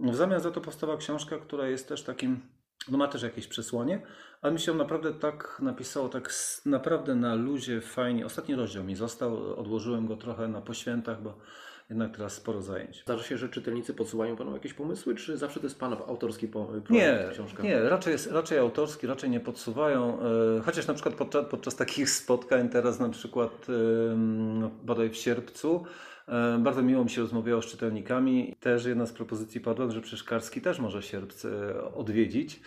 W 0.00 0.14
zamian 0.14 0.40
za 0.40 0.50
to 0.50 0.60
powstała 0.60 0.96
książka, 0.96 1.38
która 1.38 1.68
jest 1.68 1.88
też 1.88 2.02
takim, 2.02 2.40
no 2.88 2.98
ma 2.98 3.08
też 3.08 3.22
jakieś 3.22 3.46
przesłanie, 3.46 4.02
ale 4.42 4.52
mi 4.52 4.60
się 4.60 4.74
naprawdę 4.74 5.14
tak 5.14 5.58
napisało, 5.62 6.08
tak 6.08 6.32
naprawdę 6.66 7.14
na 7.14 7.34
luzie, 7.34 7.80
fajnie. 7.80 8.26
Ostatni 8.26 8.54
rozdział 8.54 8.84
mi 8.84 8.94
został, 8.96 9.54
odłożyłem 9.60 10.06
go 10.06 10.16
trochę 10.16 10.48
na 10.48 10.60
poświętach, 10.60 11.22
bo 11.22 11.38
jednak 11.90 12.16
teraz 12.16 12.32
sporo 12.32 12.62
zajęć. 12.62 13.02
Zdarza 13.04 13.24
się, 13.24 13.38
że 13.38 13.48
czytelnicy 13.48 13.94
podsyłają 13.94 14.36
Panu 14.36 14.52
jakieś 14.54 14.74
pomysły, 14.74 15.14
czy 15.14 15.36
zawsze 15.38 15.60
to 15.60 15.66
jest 15.66 15.78
Pana 15.78 15.96
autorski 16.06 16.48
projekt, 16.48 16.90
Nie, 16.90 17.28
książka? 17.32 17.62
nie 17.62 17.80
raczej, 17.82 18.12
jest, 18.12 18.30
raczej 18.32 18.58
autorski, 18.58 19.06
raczej 19.06 19.30
nie 19.30 19.40
podsuwają. 19.40 20.18
e, 20.58 20.60
Chociaż 20.64 20.86
na 20.86 20.94
przykład 20.94 21.14
podczas, 21.14 21.46
podczas 21.50 21.76
takich 21.76 22.10
spotkań, 22.10 22.68
teraz 22.68 23.00
na 23.00 23.08
przykład 23.08 23.66
e, 23.68 24.16
no, 24.16 24.70
bodaj 24.82 25.10
w 25.10 25.16
sierpcu, 25.16 25.84
e, 26.28 26.58
bardzo 26.58 26.82
miło 26.82 27.04
mi 27.04 27.10
się 27.10 27.20
rozmawiało 27.20 27.62
z 27.62 27.66
czytelnikami. 27.66 28.56
Też 28.60 28.84
jedna 28.84 29.06
z 29.06 29.12
propozycji 29.12 29.60
padła, 29.60 29.90
że 29.90 30.00
przecież 30.00 30.24
Karski 30.24 30.60
też 30.60 30.78
może 30.78 31.02
sierpc 31.02 31.46
odwiedzić. 31.94 32.60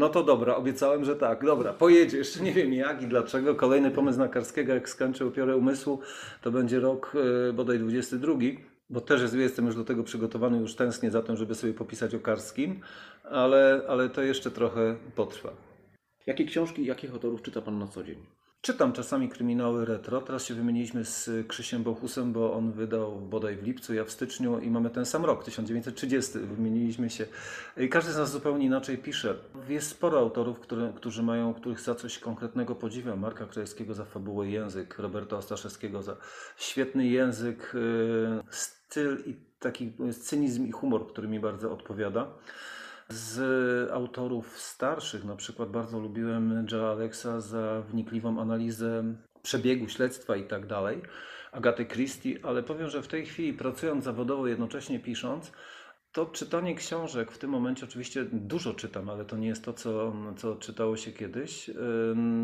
No 0.00 0.08
to 0.08 0.22
dobra, 0.22 0.56
obiecałem, 0.56 1.04
że 1.04 1.16
tak, 1.16 1.44
dobra, 1.44 1.72
pojedzie, 1.72 2.18
jeszcze 2.18 2.40
nie 2.40 2.52
wiem 2.52 2.72
jak 2.72 3.02
i 3.02 3.06
dlaczego. 3.06 3.54
Kolejny 3.54 3.90
pomysł 3.90 4.18
na 4.18 4.28
Karskiego, 4.28 4.74
jak 4.74 4.88
skończę 4.88 5.26
upiorę 5.26 5.56
umysłu, 5.56 6.00
to 6.42 6.50
będzie 6.50 6.80
rok 6.80 7.16
e, 7.48 7.52
bodaj 7.52 7.78
22, 7.78 8.34
bo 8.90 9.00
też 9.00 9.22
jest, 9.22 9.34
jestem 9.34 9.66
już 9.66 9.76
do 9.76 9.84
tego 9.84 10.04
przygotowany, 10.04 10.58
już 10.58 10.74
tęsknię 10.74 11.10
za 11.10 11.22
tym, 11.22 11.36
żeby 11.36 11.54
sobie 11.54 11.74
popisać 11.74 12.14
o 12.14 12.20
Karskim, 12.20 12.80
ale, 13.24 13.82
ale 13.88 14.08
to 14.08 14.22
jeszcze 14.22 14.50
trochę 14.50 14.96
potrwa. 15.14 15.50
Jakie 16.26 16.44
książki, 16.44 16.84
jakich 16.86 17.12
autorów 17.12 17.42
czyta 17.42 17.62
Pan 17.62 17.78
na 17.78 17.86
co 17.86 18.04
dzień? 18.04 18.39
Czytam 18.62 18.92
czasami 18.92 19.28
kryminały 19.28 19.84
retro. 19.84 20.20
Teraz 20.20 20.44
się 20.44 20.54
wymieniliśmy 20.54 21.04
z 21.04 21.30
Krzysiem 21.48 21.82
Bochusem, 21.82 22.32
bo 22.32 22.52
on 22.52 22.72
wydał 22.72 23.20
bodaj 23.20 23.56
w 23.56 23.62
lipcu, 23.62 23.94
ja 23.94 24.04
w 24.04 24.10
styczniu 24.10 24.58
i 24.58 24.70
mamy 24.70 24.90
ten 24.90 25.06
sam 25.06 25.24
rok, 25.24 25.44
1930. 25.44 26.38
Wymieniliśmy 26.38 27.10
się. 27.10 27.26
Każdy 27.90 28.12
z 28.12 28.16
nas 28.16 28.30
zupełnie 28.30 28.66
inaczej 28.66 28.98
pisze. 28.98 29.36
Jest 29.68 29.88
sporo 29.88 30.18
autorów, 30.18 30.60
którzy 30.96 31.22
mają, 31.22 31.54
których 31.54 31.80
za 31.80 31.94
coś 31.94 32.18
konkretnego 32.18 32.74
podziwiam. 32.74 33.18
Marka 33.20 33.46
Krajewskiego 33.46 33.94
za 33.94 34.04
fabułę 34.04 34.48
język, 34.48 34.98
Roberta 34.98 35.36
Ostaszewskiego 35.36 36.02
za 36.02 36.16
świetny 36.56 37.06
język, 37.06 37.72
yy, 37.74 38.42
styl 38.50 39.22
i 39.26 39.36
taki 39.60 39.92
cynizm 40.20 40.66
i 40.66 40.72
humor, 40.72 41.06
który 41.06 41.28
mi 41.28 41.40
bardzo 41.40 41.72
odpowiada. 41.72 42.28
Z 43.10 43.90
autorów 43.90 44.58
starszych, 44.58 45.24
na 45.24 45.36
przykład 45.36 45.70
bardzo 45.70 46.00
lubiłem 46.00 46.66
Joe 46.72 46.90
Alexa 46.90 47.40
za 47.40 47.80
wnikliwą 47.80 48.40
analizę 48.40 49.04
przebiegu 49.42 49.88
śledztwa 49.88 50.36
i 50.36 50.44
tak 50.44 50.66
dalej, 50.66 51.02
Agaty 51.52 51.86
Christie, 51.86 52.38
ale 52.42 52.62
powiem, 52.62 52.88
że 52.88 53.02
w 53.02 53.08
tej 53.08 53.26
chwili 53.26 53.52
pracując 53.52 54.04
zawodowo, 54.04 54.46
jednocześnie 54.46 55.00
pisząc, 55.00 55.52
To 56.12 56.26
czytanie 56.26 56.74
książek 56.74 57.32
w 57.32 57.38
tym 57.38 57.50
momencie 57.50 57.84
oczywiście 57.84 58.24
dużo 58.32 58.74
czytam, 58.74 59.10
ale 59.10 59.24
to 59.24 59.36
nie 59.36 59.48
jest 59.48 59.64
to, 59.64 59.72
co, 59.72 60.12
co 60.36 60.56
czytało 60.56 60.96
się 60.96 61.12
kiedyś. 61.12 61.70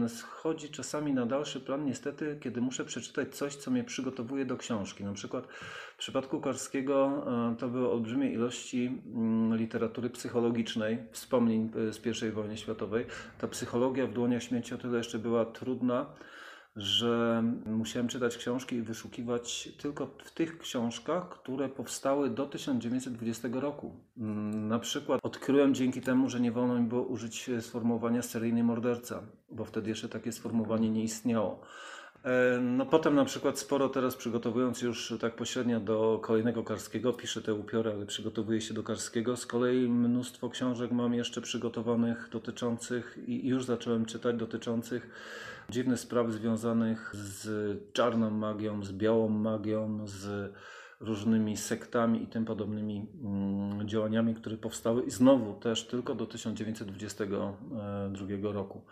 Schodzi 0.08 0.68
czasami 0.68 1.12
na 1.12 1.26
dalszy 1.26 1.60
plan, 1.60 1.84
niestety, 1.84 2.38
kiedy 2.40 2.60
muszę 2.60 2.84
przeczytać 2.84 3.34
coś, 3.34 3.56
co 3.56 3.70
mnie 3.70 3.84
przygotowuje 3.84 4.44
do 4.44 4.56
książki. 4.56 5.04
Na 5.04 5.12
przykład 5.12 5.46
w 5.96 5.98
przypadku 5.98 6.40
Karskiego 6.40 7.26
e, 7.52 7.56
to 7.56 7.68
były 7.68 7.90
olbrzymie 7.90 8.32
ilości 8.32 9.02
literatury 9.52 10.10
psychologicznej, 10.10 10.98
wspomnień 11.10 11.70
e, 11.88 11.92
z 11.92 12.22
I 12.22 12.30
wojny 12.30 12.56
światowej. 12.56 13.06
Ta 13.38 13.48
psychologia 13.48 14.06
w 14.06 14.12
dłoniach 14.12 14.42
śmierci 14.42 14.74
o 14.74 14.78
tyle 14.78 14.98
jeszcze 14.98 15.18
była 15.18 15.44
trudna, 15.44 16.06
że 16.76 17.42
musiałem 17.66 18.08
czytać 18.08 18.36
książki 18.36 18.76
i 18.76 18.82
wyszukiwać 18.82 19.68
tylko 19.78 20.06
w 20.06 20.30
tych 20.30 20.58
książkach, 20.58 21.28
które 21.28 21.68
powstały 21.68 22.30
do 22.30 22.46
1920 22.46 23.48
roku. 23.52 23.94
Mm, 24.18 24.68
Na 24.68 24.78
przykład 24.78 25.20
odkryłem 25.22 25.74
dzięki 25.74 26.00
temu, 26.00 26.28
że 26.28 26.40
nie 26.40 26.52
wolno 26.52 26.80
mi 26.80 26.88
było 26.88 27.02
użyć 27.02 27.50
sformułowania 27.60 28.22
seryjny 28.22 28.64
morderca, 28.64 29.22
bo 29.50 29.64
wtedy 29.64 29.88
jeszcze 29.88 30.08
takie 30.08 30.32
sformułowanie 30.32 30.90
nie 30.90 31.02
istniało. 31.02 31.60
E, 32.26 32.60
No 32.60 32.86
potem 32.86 33.14
na 33.14 33.24
przykład 33.24 33.58
sporo 33.58 33.88
teraz 33.88 34.16
przygotowując 34.16 34.82
już 34.82 35.14
tak 35.20 35.36
pośrednio 35.36 35.80
do 35.80 36.20
kolejnego 36.22 36.64
Karskiego, 36.64 37.12
piszę 37.12 37.42
te 37.42 37.54
upiory, 37.54 37.92
ale 37.92 38.06
przygotowuję 38.06 38.60
się 38.60 38.74
do 38.74 38.82
Karskiego. 38.82 39.36
Z 39.36 39.46
kolei 39.46 39.88
mnóstwo 39.88 40.50
książek 40.50 40.90
mam 40.90 41.14
jeszcze 41.14 41.40
przygotowanych 41.40 42.28
dotyczących 42.32 43.18
i 43.26 43.48
już 43.48 43.64
zacząłem 43.64 44.06
czytać 44.06 44.36
dotyczących 44.36 45.10
dziwnych 45.70 46.00
spraw 46.00 46.30
związanych 46.30 47.10
z 47.14 47.78
czarną 47.92 48.30
magią, 48.30 48.84
z 48.84 48.92
białą 48.92 49.28
magią, 49.28 50.06
z 50.06 50.52
różnymi 51.00 51.56
sektami 51.56 52.22
i 52.22 52.26
tym 52.26 52.44
podobnymi 52.44 53.06
mm, 53.24 53.88
działaniami, 53.88 54.34
które 54.34 54.56
powstały 54.56 55.02
i 55.02 55.10
znowu 55.10 55.54
też 55.54 55.86
tylko 55.86 56.14
do 56.14 56.26
1922 56.26 58.52
roku. 58.52 58.82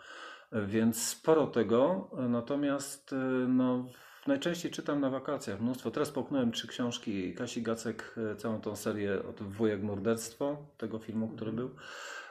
Więc 0.51 1.07
sporo 1.07 1.47
tego, 1.47 2.09
natomiast 2.29 3.13
e, 3.13 3.15
no, 3.47 3.85
najczęściej 4.27 4.71
czytam 4.71 5.01
na 5.01 5.09
wakacjach 5.09 5.61
mnóstwo. 5.61 5.91
Teraz 5.91 6.11
połknąłem 6.11 6.51
trzy 6.51 6.67
książki 6.67 7.33
Kasi 7.33 7.61
Gacek, 7.61 8.15
e, 8.31 8.35
całą 8.35 8.61
tą 8.61 8.75
serię 8.75 9.23
od 9.29 9.43
Wujek 9.43 9.83
Morderstwo, 9.83 10.57
tego 10.77 10.99
filmu, 10.99 11.27
który 11.27 11.51
był. 11.51 11.75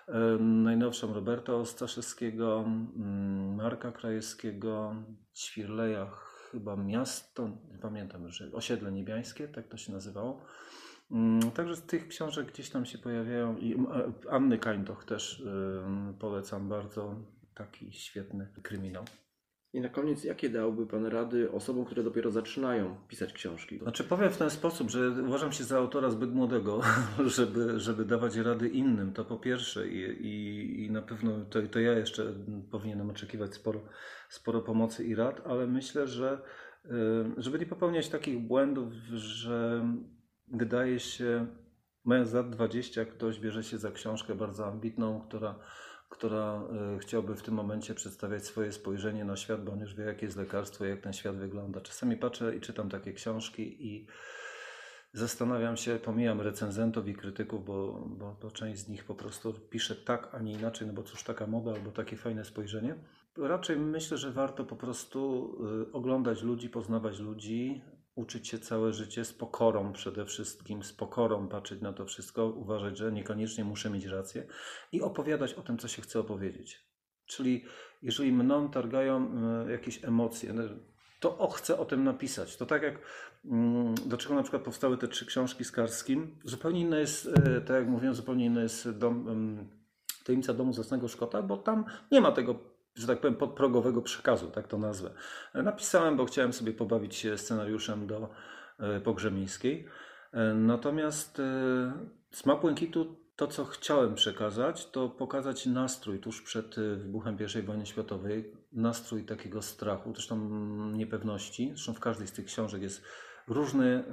E, 0.08 0.18
Najnowszą 0.40 1.14
Roberta 1.14 1.54
Ostaszewskiego, 1.54 2.64
mm, 2.66 3.54
Marka 3.54 3.92
Krajewskiego, 3.92 4.94
Ćwirleja, 5.34 6.10
chyba 6.50 6.76
Miasto, 6.76 7.48
nie 7.72 7.78
pamiętam 7.78 8.22
już, 8.22 8.42
Osiedle 8.52 8.92
Niebiańskie, 8.92 9.48
tak 9.48 9.68
to 9.68 9.76
się 9.76 9.92
nazywało. 9.92 10.40
Mm, 11.10 11.50
Także 11.50 11.76
z 11.76 11.82
tych 11.82 12.08
książek 12.08 12.52
gdzieś 12.52 12.70
tam 12.70 12.86
się 12.86 12.98
pojawiają 12.98 13.56
i 13.56 13.86
Anny 14.30 14.58
Kańtoch 14.58 15.04
też 15.04 15.44
polecam 16.18 16.68
bardzo, 16.68 17.14
taki 17.54 17.92
świetny 17.92 18.48
kryminał. 18.62 19.04
I 19.74 19.80
na 19.80 19.88
koniec, 19.88 20.24
jakie 20.24 20.50
dałby 20.50 20.86
Pan 20.86 21.06
rady 21.06 21.52
osobom, 21.52 21.84
które 21.84 22.02
dopiero 22.02 22.30
zaczynają 22.30 22.96
pisać 23.08 23.32
książki? 23.32 23.78
Znaczy 23.78 24.04
powiem 24.04 24.30
w 24.30 24.36
ten 24.36 24.50
sposób, 24.50 24.90
że 24.90 25.10
uważam 25.26 25.52
się 25.52 25.64
za 25.64 25.78
autora 25.78 26.10
zbyt 26.10 26.34
młodego, 26.34 26.80
żeby, 27.36 27.80
żeby 27.80 28.04
dawać 28.04 28.36
rady 28.36 28.68
innym, 28.68 29.12
to 29.12 29.24
po 29.24 29.36
pierwsze 29.36 29.88
i, 29.88 30.26
i, 30.26 30.84
i 30.84 30.90
na 30.90 31.02
pewno 31.02 31.44
to, 31.44 31.62
to 31.62 31.80
ja 31.80 31.92
jeszcze 31.92 32.34
powinienem 32.70 33.10
oczekiwać 33.10 33.54
sporo, 33.54 33.80
sporo 34.28 34.60
pomocy 34.60 35.04
i 35.04 35.14
rad, 35.14 35.40
ale 35.46 35.66
myślę, 35.66 36.06
że 36.06 36.42
y, 36.84 36.90
żeby 37.36 37.58
nie 37.58 37.66
popełniać 37.66 38.08
takich 38.08 38.38
błędów, 38.38 38.92
że 39.12 39.88
wydaje 40.48 41.00
się, 41.00 41.46
mając 42.04 42.32
lat 42.32 42.50
20, 42.50 43.04
ktoś 43.04 43.40
bierze 43.40 43.62
się 43.64 43.78
za 43.78 43.90
książkę 43.90 44.34
bardzo 44.34 44.66
ambitną, 44.66 45.20
która 45.28 45.58
która 46.14 46.62
y, 46.96 46.98
chciałby 46.98 47.34
w 47.34 47.42
tym 47.42 47.54
momencie 47.54 47.94
przedstawiać 47.94 48.44
swoje 48.44 48.72
spojrzenie 48.72 49.24
na 49.24 49.36
świat, 49.36 49.64
bo 49.64 49.72
on 49.72 49.80
już 49.80 49.94
wie, 49.94 50.04
jakie 50.04 50.26
jest 50.26 50.36
lekarstwo, 50.36 50.84
jak 50.84 51.00
ten 51.00 51.12
świat 51.12 51.36
wygląda. 51.36 51.80
Czasami 51.80 52.16
patrzę 52.16 52.56
i 52.56 52.60
czytam 52.60 52.88
takie 52.88 53.12
książki 53.12 53.86
i 53.86 54.06
zastanawiam 55.12 55.76
się, 55.76 55.98
pomijam 56.04 56.40
recenzentów 56.40 57.08
i 57.08 57.14
krytyków, 57.14 57.64
bo, 57.64 58.04
bo, 58.06 58.36
bo 58.42 58.50
część 58.50 58.80
z 58.80 58.88
nich 58.88 59.04
po 59.04 59.14
prostu 59.14 59.54
pisze 59.70 59.96
tak, 59.96 60.34
a 60.34 60.38
nie 60.38 60.52
inaczej, 60.52 60.86
no 60.86 60.92
bo 60.92 61.02
cóż 61.02 61.22
taka 61.22 61.46
moda 61.46 61.72
albo 61.72 61.90
takie 61.90 62.16
fajne 62.16 62.44
spojrzenie. 62.44 62.94
Raczej 63.36 63.76
myślę, 63.76 64.18
że 64.18 64.32
warto 64.32 64.64
po 64.64 64.76
prostu 64.76 65.50
y, 65.88 65.92
oglądać 65.92 66.42
ludzi, 66.42 66.68
poznawać 66.68 67.18
ludzi, 67.18 67.82
uczyć 68.14 68.48
się 68.48 68.58
całe 68.58 68.92
życie 68.92 69.24
z 69.24 69.32
pokorą 69.32 69.92
przede 69.92 70.24
wszystkim, 70.24 70.82
z 70.82 70.92
pokorą 70.92 71.48
patrzeć 71.48 71.80
na 71.80 71.92
to 71.92 72.06
wszystko, 72.06 72.46
uważać, 72.46 72.98
że 72.98 73.12
niekoniecznie 73.12 73.64
muszę 73.64 73.90
mieć 73.90 74.04
rację 74.04 74.46
i 74.92 75.02
opowiadać 75.02 75.54
o 75.54 75.62
tym, 75.62 75.78
co 75.78 75.88
się 75.88 76.02
chce 76.02 76.20
opowiedzieć. 76.20 76.84
Czyli 77.26 77.64
jeżeli 78.02 78.32
mną 78.32 78.70
targają 78.70 79.30
e, 79.66 79.72
jakieś 79.72 80.04
emocje, 80.04 80.52
no, 80.52 80.62
to 81.20 81.38
o, 81.38 81.50
chcę 81.50 81.78
o 81.78 81.84
tym 81.84 82.04
napisać. 82.04 82.56
To 82.56 82.66
tak 82.66 82.82
jak 82.82 82.98
mm, 83.44 83.94
do 84.06 84.16
czego 84.16 84.34
na 84.34 84.42
przykład 84.42 84.62
powstały 84.62 84.98
te 84.98 85.08
trzy 85.08 85.26
książki 85.26 85.64
z 85.64 85.72
Karskim, 85.72 86.38
zupełnie 86.44 86.80
inne 86.80 87.00
jest, 87.00 87.26
e, 87.26 87.60
tak 87.60 87.76
jak 87.76 87.88
mówiłem, 87.88 88.14
zupełnie 88.14 88.44
inne 88.44 88.62
jest 88.62 88.90
dom, 88.90 89.28
em, 89.28 89.68
tajemnica 90.24 90.54
domu 90.54 90.72
Zasnego 90.72 91.08
Szkota, 91.08 91.42
bo 91.42 91.56
tam 91.56 91.84
nie 92.12 92.20
ma 92.20 92.32
tego 92.32 92.73
że 92.94 93.06
tak 93.06 93.20
powiem, 93.20 93.36
podprogowego 93.36 94.02
przekazu, 94.02 94.50
tak 94.50 94.68
to 94.68 94.78
nazwę. 94.78 95.10
Napisałem, 95.54 96.16
bo 96.16 96.24
chciałem 96.24 96.52
sobie 96.52 96.72
pobawić 96.72 97.14
się 97.14 97.38
scenariuszem 97.38 98.06
do 98.06 98.28
e, 98.78 99.00
Pogrzemińskiej. 99.00 99.88
E, 100.32 100.54
Natomiast 100.54 101.40
e, 101.40 101.92
Smak 102.30 102.60
Błękitu, 102.60 103.16
to 103.36 103.46
co 103.46 103.64
chciałem 103.64 104.14
przekazać, 104.14 104.90
to 104.90 105.08
pokazać 105.08 105.66
nastrój 105.66 106.20
tuż 106.20 106.42
przed 106.42 106.78
e, 106.78 106.96
wybuchem 106.96 107.36
I 107.60 107.62
wojny 107.62 107.86
światowej, 107.86 108.52
nastrój 108.72 109.24
takiego 109.24 109.62
strachu, 109.62 110.12
zresztą 110.14 110.48
niepewności. 110.92 111.68
Zresztą 111.68 111.94
w 111.94 112.00
każdej 112.00 112.26
z 112.26 112.32
tych 112.32 112.44
książek 112.44 112.82
jest 112.82 113.04
różny, 113.48 114.04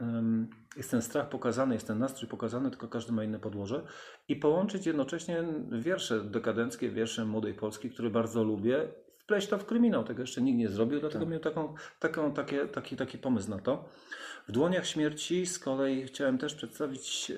jest 0.78 0.92
ten 0.92 1.02
strach 1.02 1.30
pokazany, 1.30 1.74
jest 1.74 1.88
ten 1.88 2.00
nastrój 2.00 2.30
pokazany, 2.30 2.70
tylko 2.70 2.88
każdy 2.88 3.12
ma 3.12 3.24
inne 3.24 3.40
podłoże. 3.40 3.84
I 4.28 4.36
połączyć 4.36 4.86
jednocześnie 4.86 5.44
wiersze 5.72 6.24
dekadenckie, 6.24 6.90
wiersze 6.90 7.26
Młodej 7.26 7.54
Polski, 7.54 7.90
które 7.90 8.10
bardzo 8.10 8.44
lubię, 8.44 8.88
wpleść 9.18 9.48
to 9.48 9.58
w 9.58 9.66
kryminał. 9.66 10.04
Tego 10.04 10.22
jeszcze 10.22 10.42
nikt 10.42 10.60
nie 10.60 10.70
zrobił, 10.70 11.00
dlatego 11.00 11.26
miałem 11.26 11.44
taką, 11.44 11.74
taką, 12.00 12.34
takie, 12.34 12.68
taki, 12.68 12.96
taki 12.96 13.18
pomysł 13.18 13.50
na 13.50 13.60
to. 13.60 13.90
W 14.52 14.54
Dłoniach 14.54 14.88
Śmierci 14.88 15.46
z 15.46 15.60
kolei 15.60 16.04
chciałem 16.04 16.38
też 16.38 16.56
przedstawić 16.56 17.32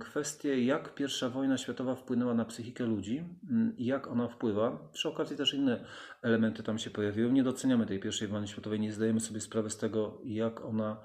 kwestię, 0.00 0.64
jak 0.64 0.94
pierwsza 0.94 1.28
wojna 1.28 1.58
światowa 1.58 1.94
wpłynęła 1.94 2.34
na 2.34 2.44
psychikę 2.44 2.84
ludzi 2.84 3.24
mm, 3.50 3.76
i 3.76 3.84
jak 3.84 4.08
ona 4.08 4.28
wpływa. 4.28 4.88
Przy 4.92 5.08
okazji 5.08 5.36
też 5.36 5.54
inne 5.54 5.84
elementy 6.22 6.62
tam 6.62 6.78
się 6.78 6.90
pojawiły. 6.90 7.32
Nie 7.32 7.42
doceniamy 7.42 7.86
tej 7.86 8.00
pierwszej 8.00 8.28
wojny 8.28 8.48
światowej, 8.48 8.80
nie 8.80 8.92
zdajemy 8.92 9.20
sobie 9.20 9.40
sprawy 9.40 9.70
z 9.70 9.76
tego, 9.76 10.20
jak 10.24 10.64
ona, 10.64 11.00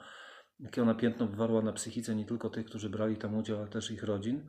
jakie 0.59 0.81
ona 0.81 0.95
piętno 0.95 1.27
wywarła 1.27 1.61
na 1.61 1.73
psychice 1.73 2.15
nie 2.15 2.25
tylko 2.25 2.49
tych, 2.49 2.65
którzy 2.65 2.89
brali 2.89 3.17
tam 3.17 3.35
udział, 3.35 3.57
ale 3.57 3.67
też 3.67 3.91
ich 3.91 4.03
rodzin. 4.03 4.47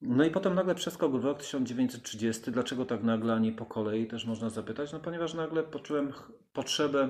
No 0.00 0.24
i 0.24 0.30
potem 0.30 0.54
nagle 0.54 0.74
przeskok 0.74 1.12
w 1.12 1.24
rok 1.24 1.38
1930. 1.38 2.50
Dlaczego 2.50 2.84
tak 2.84 3.02
nagle, 3.02 3.34
a 3.34 3.38
nie 3.38 3.52
po 3.52 3.66
kolei, 3.66 4.06
też 4.06 4.24
można 4.24 4.50
zapytać. 4.50 4.92
No 4.92 5.00
ponieważ 5.00 5.34
nagle 5.34 5.62
poczułem 5.62 6.12
potrzebę 6.52 7.08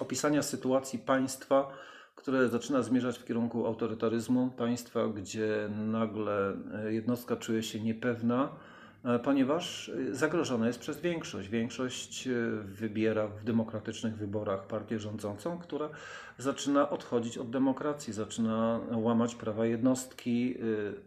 opisania 0.00 0.42
sytuacji 0.42 0.98
państwa, 0.98 1.72
które 2.18 2.48
zaczyna 2.48 2.82
zmierzać 2.82 3.18
w 3.18 3.24
kierunku 3.24 3.66
autorytaryzmu, 3.66 4.50
państwa, 4.56 5.08
gdzie 5.08 5.68
nagle 5.70 6.56
e, 6.84 6.92
jednostka 6.92 7.36
czuje 7.36 7.62
się 7.62 7.80
niepewna, 7.80 8.48
e, 9.04 9.18
ponieważ 9.18 9.88
e, 9.88 10.14
zagrożona 10.14 10.66
jest 10.66 10.78
przez 10.78 11.00
większość. 11.00 11.48
Większość 11.48 12.28
wybiera 12.64 13.26
w 13.26 13.44
demokratycznych 13.44 14.16
wyborach 14.16 14.66
partię 14.66 14.98
rządzącą, 14.98 15.58
która 15.58 15.88
zaczyna 16.38 16.90
odchodzić 16.90 17.38
od 17.38 17.50
demokracji, 17.50 18.12
zaczyna 18.12 18.80
łamać 18.92 19.34
prawa 19.34 19.66
jednostki, 19.66 20.54
e, 20.58 20.62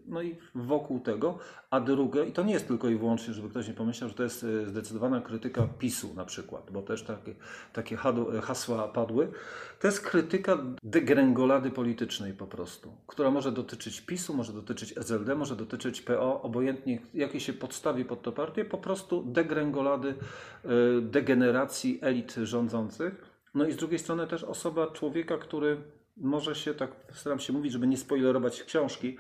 no 0.08 0.22
i 0.22 0.36
wokół 0.56 1.00
tego, 1.00 1.38
a 1.70 1.80
drugie, 1.80 2.26
i 2.26 2.32
to 2.32 2.44
nie 2.44 2.54
jest 2.54 2.68
tylko 2.68 2.90
i 2.90 2.96
wyłącznie, 2.96 3.34
żeby 3.34 3.50
ktoś 3.50 3.68
nie 3.68 3.74
pomyślał, 3.74 4.10
że 4.10 4.16
to 4.16 4.24
jest 4.24 4.44
e, 4.44 4.68
zdecydowana 4.68 5.22
krytyka 5.22 5.68
PiSu 5.80 6.14
na 6.16 6.26
przykład, 6.26 6.72
bo 6.72 6.82
też 6.82 7.04
takie, 7.04 7.36
takie 7.74 7.96
hadu- 7.96 8.42
hasła 8.42 8.88
padły, 8.88 9.32
to 9.80 9.88
jest 9.88 10.02
krytyka 10.02 10.58
degrengolady 10.84 11.72
politycznej 11.72 12.34
po 12.34 12.48
prostu, 12.48 12.92
która 13.08 13.32
może 13.32 13.52
dotyczyć 13.52 14.02
PiSu, 14.02 14.34
może 14.34 14.54
dotyczyć 14.54 14.98
SLD, 14.98 15.36
może 15.36 15.56
dotyczyć 15.56 16.02
PO, 16.02 16.42
obojętnie 16.42 17.00
jakiej 17.14 17.40
się 17.40 17.54
podstawi 17.54 18.06
pod 18.06 18.22
to 18.22 18.32
partię, 18.32 18.66
po 18.66 18.78
prostu 18.78 19.24
degrengolady, 19.24 20.10
y, 20.10 21.02
degeneracji 21.02 22.00
elit 22.02 22.36
rządzących. 22.44 23.31
No 23.54 23.66
i 23.66 23.72
z 23.72 23.76
drugiej 23.76 24.00
strony 24.00 24.28
też 24.28 24.44
osoba 24.44 24.88
człowieka, 24.88 25.38
który 25.38 25.78
może 26.18 26.56
się, 26.56 26.74
tak 26.74 26.92
staram 27.12 27.40
się 27.40 27.54
mówić, 27.54 27.72
żeby 27.72 27.88
nie 27.88 27.98
spoilerować 27.98 28.64
książki, 28.64 29.18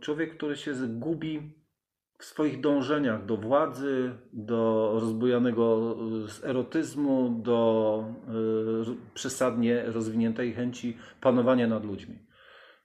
człowiek, 0.00 0.36
który 0.36 0.56
się 0.56 0.74
zgubi 0.74 1.62
w 2.22 2.24
swoich 2.24 2.60
dążeniach 2.60 3.24
do 3.24 3.36
władzy, 3.36 4.14
do 4.32 4.90
rozbujanego 5.00 5.96
y, 6.42 6.46
erotyzmu, 6.46 7.40
do 7.42 8.04
y, 8.92 9.14
przesadnie 9.14 9.82
rozwiniętej 9.86 10.54
chęci 10.54 10.96
panowania 11.20 11.66
nad 11.66 11.84
ludźmi. 11.84 12.18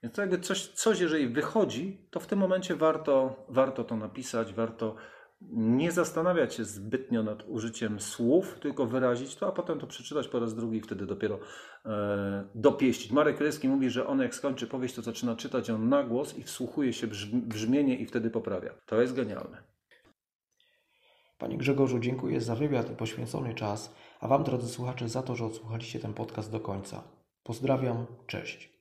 Więc 0.03 0.15
to 0.15 0.21
jakby 0.21 0.39
coś, 0.39 0.67
coś, 0.67 0.99
jeżeli 0.99 1.27
wychodzi, 1.27 2.07
to 2.11 2.19
w 2.19 2.27
tym 2.27 2.39
momencie 2.39 2.75
warto, 2.75 3.45
warto 3.49 3.83
to 3.83 3.95
napisać, 3.95 4.53
warto 4.53 4.95
nie 5.41 5.91
zastanawiać 5.91 6.53
się 6.53 6.65
zbytnio 6.65 7.23
nad 7.23 7.43
użyciem 7.47 7.99
słów, 7.99 8.59
tylko 8.59 8.85
wyrazić 8.85 9.35
to, 9.35 9.47
a 9.47 9.51
potem 9.51 9.79
to 9.79 9.87
przeczytać 9.87 10.27
po 10.27 10.39
raz 10.39 10.55
drugi 10.55 10.77
i 10.77 10.81
wtedy 10.81 11.05
dopiero 11.05 11.39
e, 11.85 12.47
dopieścić. 12.55 13.11
Marek 13.11 13.37
Krajewski 13.37 13.67
mówi, 13.67 13.89
że 13.89 14.07
on 14.07 14.19
jak 14.19 14.35
skończy 14.35 14.67
powieść, 14.67 14.95
to 14.95 15.01
zaczyna 15.01 15.35
czytać 15.35 15.67
ją 15.67 15.77
na 15.79 16.03
głos 16.03 16.37
i 16.37 16.43
wsłuchuje 16.43 16.93
się 16.93 17.07
brzmienie 17.33 17.97
i 17.97 18.05
wtedy 18.05 18.29
poprawia. 18.29 18.73
To 18.85 19.01
jest 19.01 19.13
genialne. 19.13 19.63
Panie 21.37 21.57
Grzegorzu, 21.57 21.99
dziękuję 21.99 22.41
za 22.41 22.55
wywiad 22.55 22.91
i 22.91 22.95
poświęcony 22.95 23.53
czas, 23.53 23.95
a 24.19 24.27
Wam, 24.27 24.43
drodzy 24.43 24.67
słuchacze, 24.67 25.09
za 25.09 25.23
to, 25.23 25.35
że 25.35 25.45
odsłuchaliście 25.45 25.99
ten 25.99 26.13
podcast 26.13 26.51
do 26.51 26.59
końca. 26.59 27.03
Pozdrawiam, 27.43 28.05
cześć. 28.27 28.77